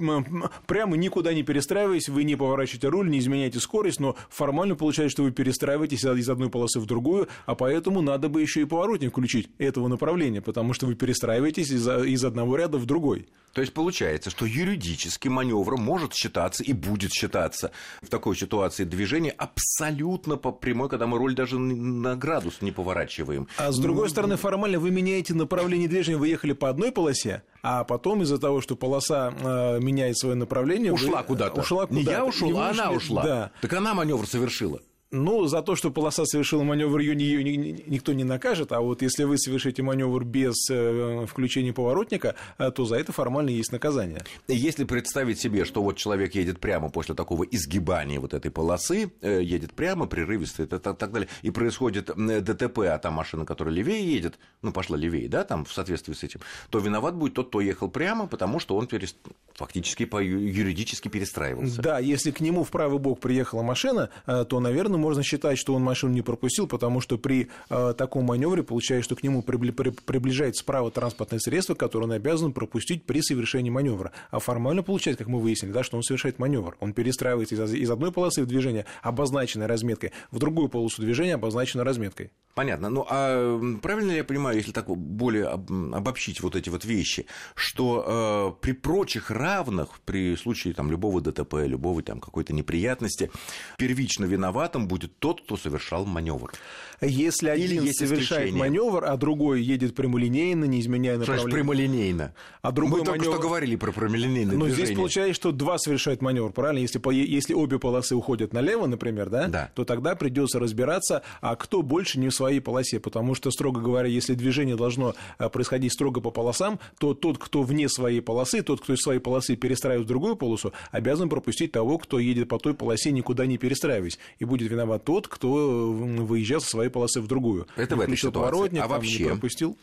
прямо, 0.66 0.98
никуда 0.98 1.34
не 1.34 1.44
перестраиваясь, 1.44 2.10
вы 2.10 2.24
не 2.24 2.36
поворачиваете 2.36 2.88
руль, 2.88 3.10
не 3.10 3.20
изменяете 3.20 3.60
скорость, 3.68 4.00
но 4.00 4.16
формально 4.30 4.76
получается, 4.76 5.12
что 5.12 5.24
вы 5.24 5.32
перестраиваетесь 5.32 6.04
из 6.04 6.30
одной 6.30 6.50
полосы 6.50 6.80
в 6.80 6.86
другую, 6.86 7.28
а 7.46 7.56
поэтому 7.56 8.02
надо 8.02 8.30
бы 8.30 8.42
еще 8.42 8.62
и 8.62 8.66
поворотник 8.66 9.12
включить 9.12 9.50
этого 9.58 9.88
направления, 9.88 10.42
потому 10.42 10.74
что 10.74 10.86
вы 10.86 10.96
перестраиваетесь 10.96 11.70
из, 11.70 11.88
из 11.88 12.24
одного 12.24 12.56
ряда 12.56 12.78
в 12.78 12.86
другой. 12.86 13.28
То 13.54 13.62
есть 13.62 13.74
получается, 13.74 14.30
что 14.30 14.46
юридически 14.46 15.30
маневр 15.30 15.78
может 15.78 16.14
считаться 16.14 16.64
и 16.64 16.74
будет 16.74 17.12
считаться 17.12 17.72
в 18.04 18.08
такой 18.08 18.36
ситуации 18.36 18.84
движения 18.84 19.32
абсолютно 19.32 20.38
по 20.38 20.52
прямой, 20.52 20.90
когда 20.90 21.08
мы 21.08 21.18
руль 21.18 21.34
даже 21.34 21.58
на 21.58 22.16
градус 22.16 22.62
не 22.62 22.72
поворачиваем. 22.72 23.48
А 23.58 23.72
с 23.72 23.80
другой 23.80 24.10
стороны, 24.12 24.38
формально 24.38 24.80
вы 24.80 24.92
меняете 24.92 25.34
направление 25.34 25.90
движения, 25.90 26.18
вы 26.18 26.28
ехали 26.28 26.54
по 26.54 26.70
одной 26.70 26.92
полосе, 26.92 27.42
а 27.64 27.84
потом 27.84 28.22
из-за 28.22 28.38
того, 28.38 28.62
что 28.62 28.76
полоса 28.76 29.34
э, 29.36 29.80
меняет 29.82 30.18
свое 30.20 30.36
направление... 30.36 30.94
Ушла 30.94 31.22
вы... 31.22 31.28
куда-то. 31.28 31.62
Ушла 31.62 31.88
куда-то. 31.88 32.06
Не 32.06 32.12
я 32.12 32.26
ушел, 32.26 32.58
а 32.60 32.70
она 32.70 32.92
ушла. 32.92 33.24
Да. 33.24 33.52
Так 33.62 33.74
она 33.74 33.94
маневр 33.94 34.28
совершила. 34.28 34.82
Ну, 35.10 35.46
за 35.46 35.62
то, 35.62 35.78
что 35.78 35.90
полоса 35.90 36.26
совершила 36.26 36.64
маневр, 36.64 37.00
ее, 37.00 37.18
ее 37.18 37.44
никто 37.44 38.12
не 38.12 38.26
накажет, 38.26 38.74
а 38.74 38.82
вот 38.82 39.02
если 39.02 39.24
вы 39.24 39.38
совершите 39.38 39.82
маневр 39.82 40.26
без 40.26 40.70
э, 40.70 41.26
включения 41.28 41.72
поворотника, 41.72 42.36
э, 42.58 42.72
то 42.72 42.84
за 42.84 42.98
это 42.98 43.14
формально 43.14 43.50
есть 43.50 43.72
наказание. 43.72 44.26
Если 44.50 44.84
представить 44.84 45.40
себе, 45.40 45.64
что 45.64 45.82
вот 45.82 45.96
человек 45.96 46.36
едет 46.36 46.60
прямо 46.60 46.90
после 46.90 47.16
такого 47.16 47.46
изгибания 47.46 48.20
вот 48.20 48.34
этой 48.34 48.52
полосы, 48.52 49.10
э, 49.22 49.42
едет 49.42 49.74
прямо, 49.74 50.08
прерывисто 50.08 50.64
и 50.64 50.66
так 50.66 51.12
далее, 51.12 51.30
и 51.42 51.52
происходит 51.52 52.08
ДТП, 52.08 52.80
а 52.80 52.98
там 52.98 53.14
машина, 53.14 53.46
которая 53.46 53.74
левее 53.74 54.06
едет, 54.06 54.38
ну, 54.62 54.74
пошла 54.74 54.98
левее, 54.98 55.30
да, 55.30 55.46
там 55.46 55.64
в 55.64 55.72
соответствии 55.72 56.16
с 56.16 56.24
этим, 56.24 56.42
то 56.70 56.80
виноват 56.80 57.16
будет 57.16 57.34
тот, 57.34 57.48
кто 57.48 57.62
ехал 57.62 57.90
прямо, 57.90 58.28
потому 58.28 58.60
что 58.60 58.76
он 58.76 58.88
перест... 58.88 59.16
фактически 59.54 60.04
по 60.04 60.22
юридически 60.22 61.08
перестраивался. 61.08 61.82
Да, 61.82 62.00
если 62.00 62.32
к 62.32 62.42
нему 62.42 62.66
в 62.66 62.72
правый 62.72 63.00
бок 63.00 63.22
приехала 63.22 63.62
машина, 63.62 64.10
то, 64.26 64.60
наверное, 64.60 64.97
наверное, 64.98 65.08
можно 65.08 65.24
считать, 65.24 65.58
что 65.58 65.74
он 65.74 65.84
машину 65.84 66.14
не 66.14 66.22
пропустил, 66.22 66.68
потому 66.68 67.02
что 67.02 67.18
при 67.18 67.48
э, 67.70 67.94
таком 67.98 68.26
маневре 68.26 68.64
получается, 68.64 69.06
что 69.06 69.16
к 69.16 69.24
нему 69.24 69.42
прибли, 69.42 69.72
при, 69.72 69.90
приближается 69.90 70.62
справа 70.62 70.92
транспортное 70.92 71.40
средство, 71.40 71.76
которое 71.76 72.06
он 72.06 72.12
обязан 72.12 72.52
пропустить 72.52 73.04
при 73.04 73.22
совершении 73.22 73.70
маневра. 73.70 74.12
А 74.32 74.40
формально 74.40 74.84
получается, 74.84 75.24
как 75.24 75.28
мы 75.28 75.40
выяснили, 75.40 75.72
да, 75.72 75.84
что 75.84 75.98
он 75.98 76.04
совершает 76.04 76.40
маневр. 76.40 76.76
Он 76.80 76.94
перестраивается 76.94 77.56
из, 77.56 77.74
из 77.74 77.90
одной 77.90 78.12
полосы 78.12 78.44
в 78.44 78.48
движение, 78.48 78.86
обозначенной 79.02 79.68
разметкой, 79.68 80.12
в 80.32 80.40
другую 80.40 80.70
полосу 80.70 81.02
движения, 81.02 81.36
обозначенной 81.36 81.84
разметкой. 81.84 82.32
Понятно. 82.54 82.90
Ну, 82.90 83.06
а 83.08 83.60
правильно 83.82 84.12
ли 84.12 84.18
я 84.18 84.24
понимаю, 84.24 84.58
если 84.58 84.72
так 84.72 84.88
более 84.88 85.46
обобщить 85.46 86.42
вот 86.42 86.56
эти 86.56 86.70
вот 86.70 86.86
вещи, 86.86 87.28
что 87.54 88.56
э, 88.58 88.62
при 88.62 88.72
прочих 88.72 89.30
равных, 89.30 90.00
при 90.06 90.36
случае 90.36 90.74
там, 90.74 90.90
любого 90.90 91.22
ДТП, 91.22 91.54
любого 91.66 92.02
там 92.02 92.20
какой-то 92.20 92.54
неприятности, 92.54 93.30
первично 93.78 94.26
виноватым 94.26 94.87
будет 94.88 95.18
тот, 95.20 95.42
кто 95.42 95.58
совершал 95.58 96.06
маневр? 96.06 96.52
Если 97.00 97.50
один 97.50 97.84
Или 97.84 97.92
совершает 97.92 98.54
маневр, 98.54 99.06
а 99.06 99.18
другой 99.18 99.62
едет 99.62 99.94
прямолинейно, 99.94 100.66
не 100.66 100.82
изменяя 100.82 101.18
направление. 101.18 101.50
Что 101.50 101.56
прямолинейно? 101.56 102.34
А 102.64 102.72
другой 102.72 103.02
Мы 103.02 103.06
маневр... 103.06 103.24
только 103.24 103.38
что 103.38 103.48
говорили 103.48 103.76
про 103.76 103.92
прямолинейное 103.92 104.56
Но 104.56 104.66
движение. 104.66 104.86
здесь 104.86 104.98
получается, 104.98 105.34
что 105.36 105.52
два 105.52 105.78
совершают 105.78 106.24
маневр, 106.24 106.52
правильно? 106.52 106.80
Если, 106.80 107.00
если 107.14 107.54
обе 107.54 107.78
полосы 107.78 108.16
уходят 108.16 108.52
налево, 108.52 108.88
например, 108.88 109.30
да, 109.30 109.48
да. 109.48 109.72
то 109.76 109.86
тогда 109.86 110.16
придется 110.16 110.60
разбираться, 110.60 111.22
а 111.40 111.56
кто 111.56 111.84
больше 111.84 112.20
не 112.20 112.30
в 112.30 112.34
своей 112.34 112.62
полосе, 112.62 113.00
потому 113.00 113.36
что, 113.36 113.52
строго 113.52 113.80
говоря, 113.80 114.08
если 114.08 114.34
движение 114.34 114.76
должно 114.76 115.14
э, 115.38 115.50
происходить 115.50 115.94
строго 115.94 116.20
по 116.20 116.32
полосам, 116.32 116.80
то 116.98 117.14
тот, 117.14 117.38
кто 117.38 117.62
вне 117.62 117.90
своей 117.90 118.22
полосы, 118.22 118.64
тот, 118.64 118.82
кто 118.82 118.94
из 118.94 119.02
своей 119.02 119.20
полосы 119.20 119.56
перестраивает 119.56 120.06
в 120.06 120.10
другую 120.10 120.36
полосу, 120.36 120.74
обязан 120.90 121.30
пропустить 121.30 121.72
того, 121.72 122.00
кто 122.00 122.18
едет 122.18 122.50
по 122.50 122.58
той 122.58 122.74
полосе, 122.74 123.12
никуда 123.12 123.46
не 123.46 123.60
перестраиваясь. 123.60 124.18
И 124.40 124.46
будет 124.46 124.72
виноват 124.72 124.77
тот, 125.00 125.28
кто 125.28 125.92
выезжал 125.92 126.62
со 126.62 126.70
своей 126.70 126.90
полосы 126.90 127.22
в 127.22 127.28
другую. 127.28 127.68
Это 127.76 127.96
в 127.96 128.02
этой 128.02 128.18
ситуации. 128.18 128.40
Поворотник, 128.40 128.82
а 128.84 128.88
вообще? 128.88 129.24
Не 129.24 129.30
пропустил. 129.30 129.78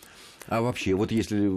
А 0.48 0.60
вообще, 0.60 0.94
вот 0.94 1.10
если 1.12 1.50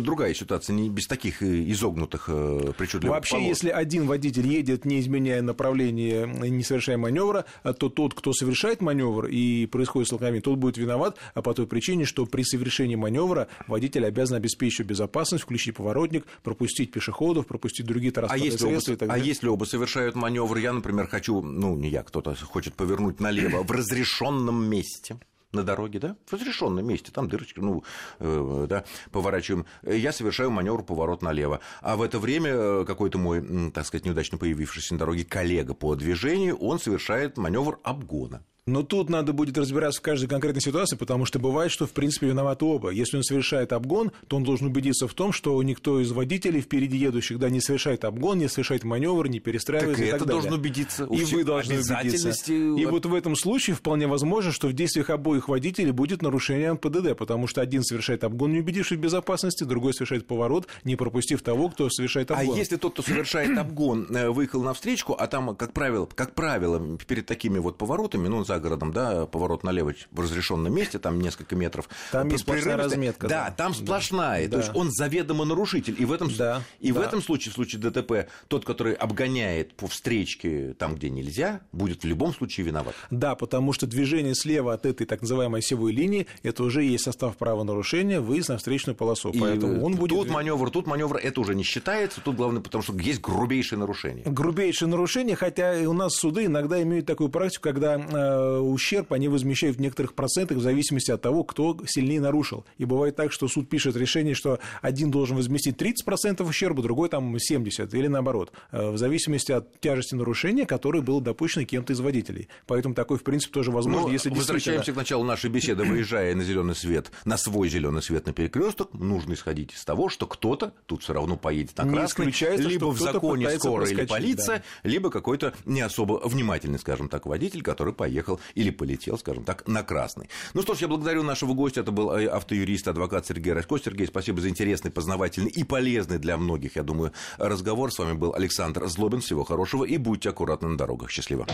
другая 0.00 0.34
ситуация, 0.34 0.74
не 0.74 0.88
без 0.88 1.06
таких 1.06 1.42
э, 1.42 1.70
изогнутых 1.70 2.24
э, 2.28 2.72
причудливых 2.76 3.16
Вообще, 3.16 3.36
полос. 3.36 3.48
если 3.48 3.70
один 3.70 4.06
водитель 4.06 4.46
едет, 4.46 4.84
не 4.84 5.00
изменяя 5.00 5.42
направление, 5.42 6.26
не 6.26 6.62
совершая 6.62 6.96
маневра, 6.96 7.44
то 7.62 7.88
тот, 7.88 8.14
кто 8.14 8.32
совершает 8.32 8.80
маневр 8.80 9.26
и 9.26 9.66
происходит 9.66 10.08
столкновение, 10.08 10.42
тот 10.42 10.58
будет 10.58 10.76
виноват 10.76 11.18
а 11.34 11.42
по 11.42 11.54
той 11.54 11.66
причине, 11.66 12.04
что 12.04 12.26
при 12.26 12.42
совершении 12.42 12.96
маневра 12.96 13.48
водитель 13.66 14.06
обязан 14.06 14.36
обеспечить 14.36 14.86
безопасность, 14.86 15.44
включить 15.44 15.76
поворотник, 15.76 16.26
пропустить 16.42 16.90
пешеходов, 16.92 17.46
пропустить 17.46 17.86
другие 17.86 18.12
транспортные 18.12 18.54
а 18.54 18.58
средства 18.58 18.92
оба, 18.92 18.94
и 18.94 18.96
так 18.96 19.08
а 19.08 19.12
далее. 19.12 19.24
А 19.24 19.26
если 19.26 19.48
оба 19.48 19.64
совершают 19.64 20.14
маневр, 20.14 20.56
я, 20.58 20.72
например, 20.72 21.06
хочу, 21.06 21.42
ну, 21.42 21.76
не 21.76 21.88
я, 21.88 22.02
кто-то 22.02 22.34
хочет 22.34 22.74
повернуть 22.74 23.20
налево 23.20 23.62
в 23.62 23.70
разрешенном 23.70 24.68
месте, 24.68 25.16
на 25.52 25.62
дороге, 25.62 25.98
да, 25.98 26.16
в 26.26 26.32
разрешенном 26.32 26.86
месте, 26.86 27.10
там 27.12 27.28
дырочки, 27.28 27.60
ну, 27.60 27.84
э, 28.18 28.66
да, 28.68 28.84
поворачиваем. 29.10 29.66
Я 29.82 30.12
совершаю 30.12 30.50
маневр 30.50 30.82
поворот 30.82 31.22
налево. 31.22 31.60
А 31.80 31.96
в 31.96 32.02
это 32.02 32.18
время 32.18 32.50
э, 32.50 32.84
какой-то 32.86 33.18
мой, 33.18 33.70
так 33.70 33.86
сказать, 33.86 34.04
неудачно 34.04 34.38
появившийся 34.38 34.94
на 34.94 34.98
дороге 34.98 35.24
коллега 35.24 35.74
по 35.74 35.94
движению, 35.94 36.56
он 36.56 36.78
совершает 36.78 37.36
маневр 37.36 37.80
обгона. 37.82 38.44
Но 38.66 38.82
тут 38.82 39.08
надо 39.08 39.32
будет 39.32 39.56
разбираться 39.58 40.00
в 40.00 40.02
каждой 40.02 40.28
конкретной 40.28 40.62
ситуации, 40.62 40.96
потому 40.96 41.24
что 41.24 41.38
бывает, 41.38 41.72
что 41.72 41.86
в 41.86 41.92
принципе 41.92 42.28
виноваты 42.28 42.64
оба. 42.64 42.90
Если 42.90 43.16
он 43.16 43.22
совершает 43.22 43.72
обгон, 43.72 44.12
то 44.28 44.36
он 44.36 44.44
должен 44.44 44.66
убедиться 44.66 45.08
в 45.08 45.14
том, 45.14 45.32
что 45.32 45.60
никто 45.62 46.00
из 46.00 46.12
водителей 46.12 46.60
впереди 46.60 46.98
едущих 46.98 47.38
да, 47.38 47.50
не 47.50 47.60
совершает 47.60 48.04
обгон, 48.04 48.38
не 48.38 48.48
совершает 48.48 48.84
маневр, 48.84 49.28
не 49.28 49.40
перестраивается. 49.40 49.96
Так 49.96 50.04
и, 50.04 50.08
и 50.10 50.14
это 50.14 50.24
далее. 50.24 50.42
должен 50.42 50.58
убедиться. 50.58 51.04
И 51.04 51.24
вы 51.24 51.44
должны 51.44 51.80
убедиться. 51.80 52.52
И 52.52 52.86
вот 52.86 53.06
в 53.06 53.14
этом 53.14 53.36
случае 53.36 53.76
вполне 53.76 54.06
возможно, 54.06 54.52
что 54.52 54.68
в 54.68 54.72
действиях 54.72 55.10
обоих 55.10 55.48
водителей 55.48 55.92
будет 55.92 56.22
нарушение 56.22 56.74
ПДД, 56.74 57.16
потому 57.16 57.46
что 57.46 57.60
один 57.60 57.82
совершает 57.82 58.24
обгон, 58.24 58.52
не 58.52 58.60
убедившись 58.60 58.98
в 58.98 59.00
безопасности, 59.00 59.64
другой 59.64 59.94
совершает 59.94 60.26
поворот, 60.26 60.66
не 60.84 60.96
пропустив 60.96 61.42
того, 61.42 61.68
кто 61.68 61.88
совершает 61.90 62.30
обгон. 62.30 62.54
А 62.54 62.58
если 62.58 62.76
тот, 62.76 62.92
кто 62.92 63.02
совершает 63.02 63.56
обгон, 63.58 64.06
э, 64.10 64.28
выехал 64.28 64.62
на 64.62 64.74
встречку, 64.74 65.14
а 65.18 65.26
там, 65.26 65.56
как 65.56 65.72
правило, 65.72 66.06
как 66.14 66.34
правило, 66.34 66.98
перед 67.06 67.26
такими 67.26 67.58
вот 67.58 67.78
поворотами, 67.78 68.28
ну, 68.28 68.44
за 68.50 68.58
городом, 68.58 68.92
да, 68.92 69.26
поворот 69.26 69.62
налево 69.62 69.94
в 70.10 70.20
разрешенном 70.20 70.74
месте, 70.74 70.98
там 70.98 71.20
несколько 71.20 71.54
метров. 71.54 71.88
Там 72.10 72.28
есть 72.28 72.42
сплошная 72.42 72.76
разметка. 72.76 73.28
Да, 73.28 73.44
да, 73.44 73.50
там 73.52 73.74
сплошная. 73.74 74.48
Да. 74.48 74.56
То 74.56 74.58
есть 74.58 74.74
он 74.74 74.90
заведомо 74.90 75.44
нарушитель. 75.44 75.94
И 75.96 76.04
в 76.04 76.12
этом, 76.12 76.28
да, 76.36 76.62
и 76.80 76.90
да. 76.90 76.98
в 76.98 77.02
этом 77.02 77.22
случае, 77.22 77.52
в 77.52 77.54
случае 77.54 77.80
ДТП, 77.80 78.28
тот, 78.48 78.64
который 78.64 78.94
обгоняет 78.94 79.74
по 79.74 79.86
встречке 79.86 80.74
там, 80.78 80.96
где 80.96 81.10
нельзя, 81.10 81.60
будет 81.70 82.02
в 82.02 82.06
любом 82.06 82.34
случае 82.34 82.66
виноват. 82.66 82.94
Да, 83.10 83.36
потому 83.36 83.72
что 83.72 83.86
движение 83.86 84.34
слева 84.34 84.74
от 84.74 84.84
этой 84.84 85.06
так 85.06 85.20
называемой 85.20 85.60
осевой 85.60 85.92
линии, 85.92 86.26
это 86.42 86.64
уже 86.64 86.82
есть 86.82 87.04
состав 87.04 87.36
правонарушения, 87.36 88.20
выезд 88.20 88.48
на 88.48 88.58
встречную 88.58 88.96
полосу. 88.96 89.30
И 89.30 89.38
Поэтому 89.38 89.84
он 89.84 89.94
будет... 89.94 90.10
Тут 90.10 90.30
маневр, 90.30 90.70
тут 90.70 90.88
маневр, 90.88 91.18
это 91.18 91.40
уже 91.40 91.54
не 91.54 91.62
считается. 91.62 92.20
Тут 92.20 92.34
главное, 92.34 92.60
потому 92.60 92.82
что 92.82 92.98
есть 92.98 93.20
грубейшее 93.20 93.78
нарушение. 93.78 94.24
Грубейшее 94.26 94.88
нарушение, 94.88 95.36
хотя 95.36 95.74
у 95.86 95.92
нас 95.92 96.14
суды 96.14 96.46
иногда 96.46 96.82
имеют 96.82 97.06
такую 97.06 97.28
практику, 97.28 97.62
когда 97.62 97.94
э, 97.94 98.39
ущерб 98.60 99.12
они 99.12 99.28
возмещают 99.28 99.76
в 99.76 99.80
некоторых 99.80 100.14
процентах 100.14 100.58
в 100.58 100.62
зависимости 100.62 101.10
от 101.10 101.22
того, 101.22 101.44
кто 101.44 101.78
сильнее 101.86 102.20
нарушил. 102.20 102.64
И 102.78 102.84
бывает 102.84 103.16
так, 103.16 103.32
что 103.32 103.48
суд 103.48 103.68
пишет 103.68 103.96
решение, 103.96 104.34
что 104.34 104.58
один 104.82 105.10
должен 105.10 105.36
возместить 105.36 105.76
30% 105.76 106.42
ущерба, 106.46 106.82
другой 106.82 107.08
там 107.08 107.36
70% 107.36 107.96
или 107.96 108.06
наоборот, 108.06 108.52
э, 108.72 108.90
в 108.90 108.98
зависимости 108.98 109.52
от 109.52 109.80
тяжести 109.80 110.14
нарушения, 110.14 110.66
которое 110.66 111.02
было 111.02 111.20
допущено 111.20 111.64
кем-то 111.64 111.92
из 111.92 112.00
водителей. 112.00 112.48
Поэтому 112.66 112.94
такой, 112.94 113.18
в 113.18 113.22
принципе, 113.22 113.52
тоже 113.52 113.70
возможно, 113.70 114.08
Но 114.08 114.12
если 114.12 114.30
Возвращаемся 114.30 114.92
к 114.92 114.96
началу 114.96 115.24
нашей 115.24 115.50
беседы, 115.50 115.84
выезжая 115.84 116.34
на 116.34 116.42
зеленый 116.42 116.74
свет, 116.74 117.10
на 117.24 117.36
свой 117.36 117.68
зеленый 117.68 118.02
свет 118.02 118.26
на 118.26 118.32
перекресток, 118.32 118.92
нужно 118.94 119.34
исходить 119.34 119.72
из 119.72 119.84
того, 119.84 120.08
что 120.08 120.26
кто-то 120.26 120.72
тут 120.86 121.02
все 121.02 121.12
равно 121.12 121.36
поедет 121.36 121.76
на 121.78 121.88
красный, 121.88 122.32
либо 122.56 122.86
в 122.86 122.98
законе 122.98 123.50
скорая 123.58 123.90
или 123.90 124.06
полиция, 124.06 124.62
да. 124.82 124.88
либо 124.88 125.10
какой-то 125.10 125.54
не 125.64 125.80
особо 125.80 126.20
внимательный, 126.24 126.78
скажем 126.78 127.08
так, 127.08 127.26
водитель, 127.26 127.62
который 127.62 127.92
поехал 127.92 128.29
поехал 128.30 128.40
или 128.54 128.70
полетел, 128.70 129.18
скажем 129.18 129.44
так, 129.44 129.66
на 129.66 129.82
красный. 129.82 130.28
Ну 130.54 130.62
что 130.62 130.74
ж, 130.74 130.78
я 130.78 130.88
благодарю 130.88 131.22
нашего 131.22 131.54
гостя. 131.54 131.80
Это 131.80 131.92
был 131.92 132.10
автоюрист, 132.10 132.88
адвокат 132.88 133.26
Сергей 133.26 133.52
Расько. 133.52 133.78
Сергей, 133.78 134.06
спасибо 134.06 134.40
за 134.40 134.48
интересный, 134.48 134.90
познавательный 134.90 135.50
и 135.50 135.64
полезный 135.64 136.18
для 136.18 136.36
многих, 136.36 136.76
я 136.76 136.82
думаю, 136.82 137.12
разговор. 137.38 137.92
С 137.92 137.98
вами 137.98 138.14
был 138.14 138.34
Александр 138.34 138.86
Злобин. 138.86 139.20
Всего 139.20 139.44
хорошего 139.44 139.84
и 139.84 139.96
будьте 139.96 140.30
аккуратны 140.30 140.68
на 140.68 140.76
дорогах. 140.76 141.10
Счастливо. 141.10 141.46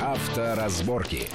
Авторазборки. 0.00 1.28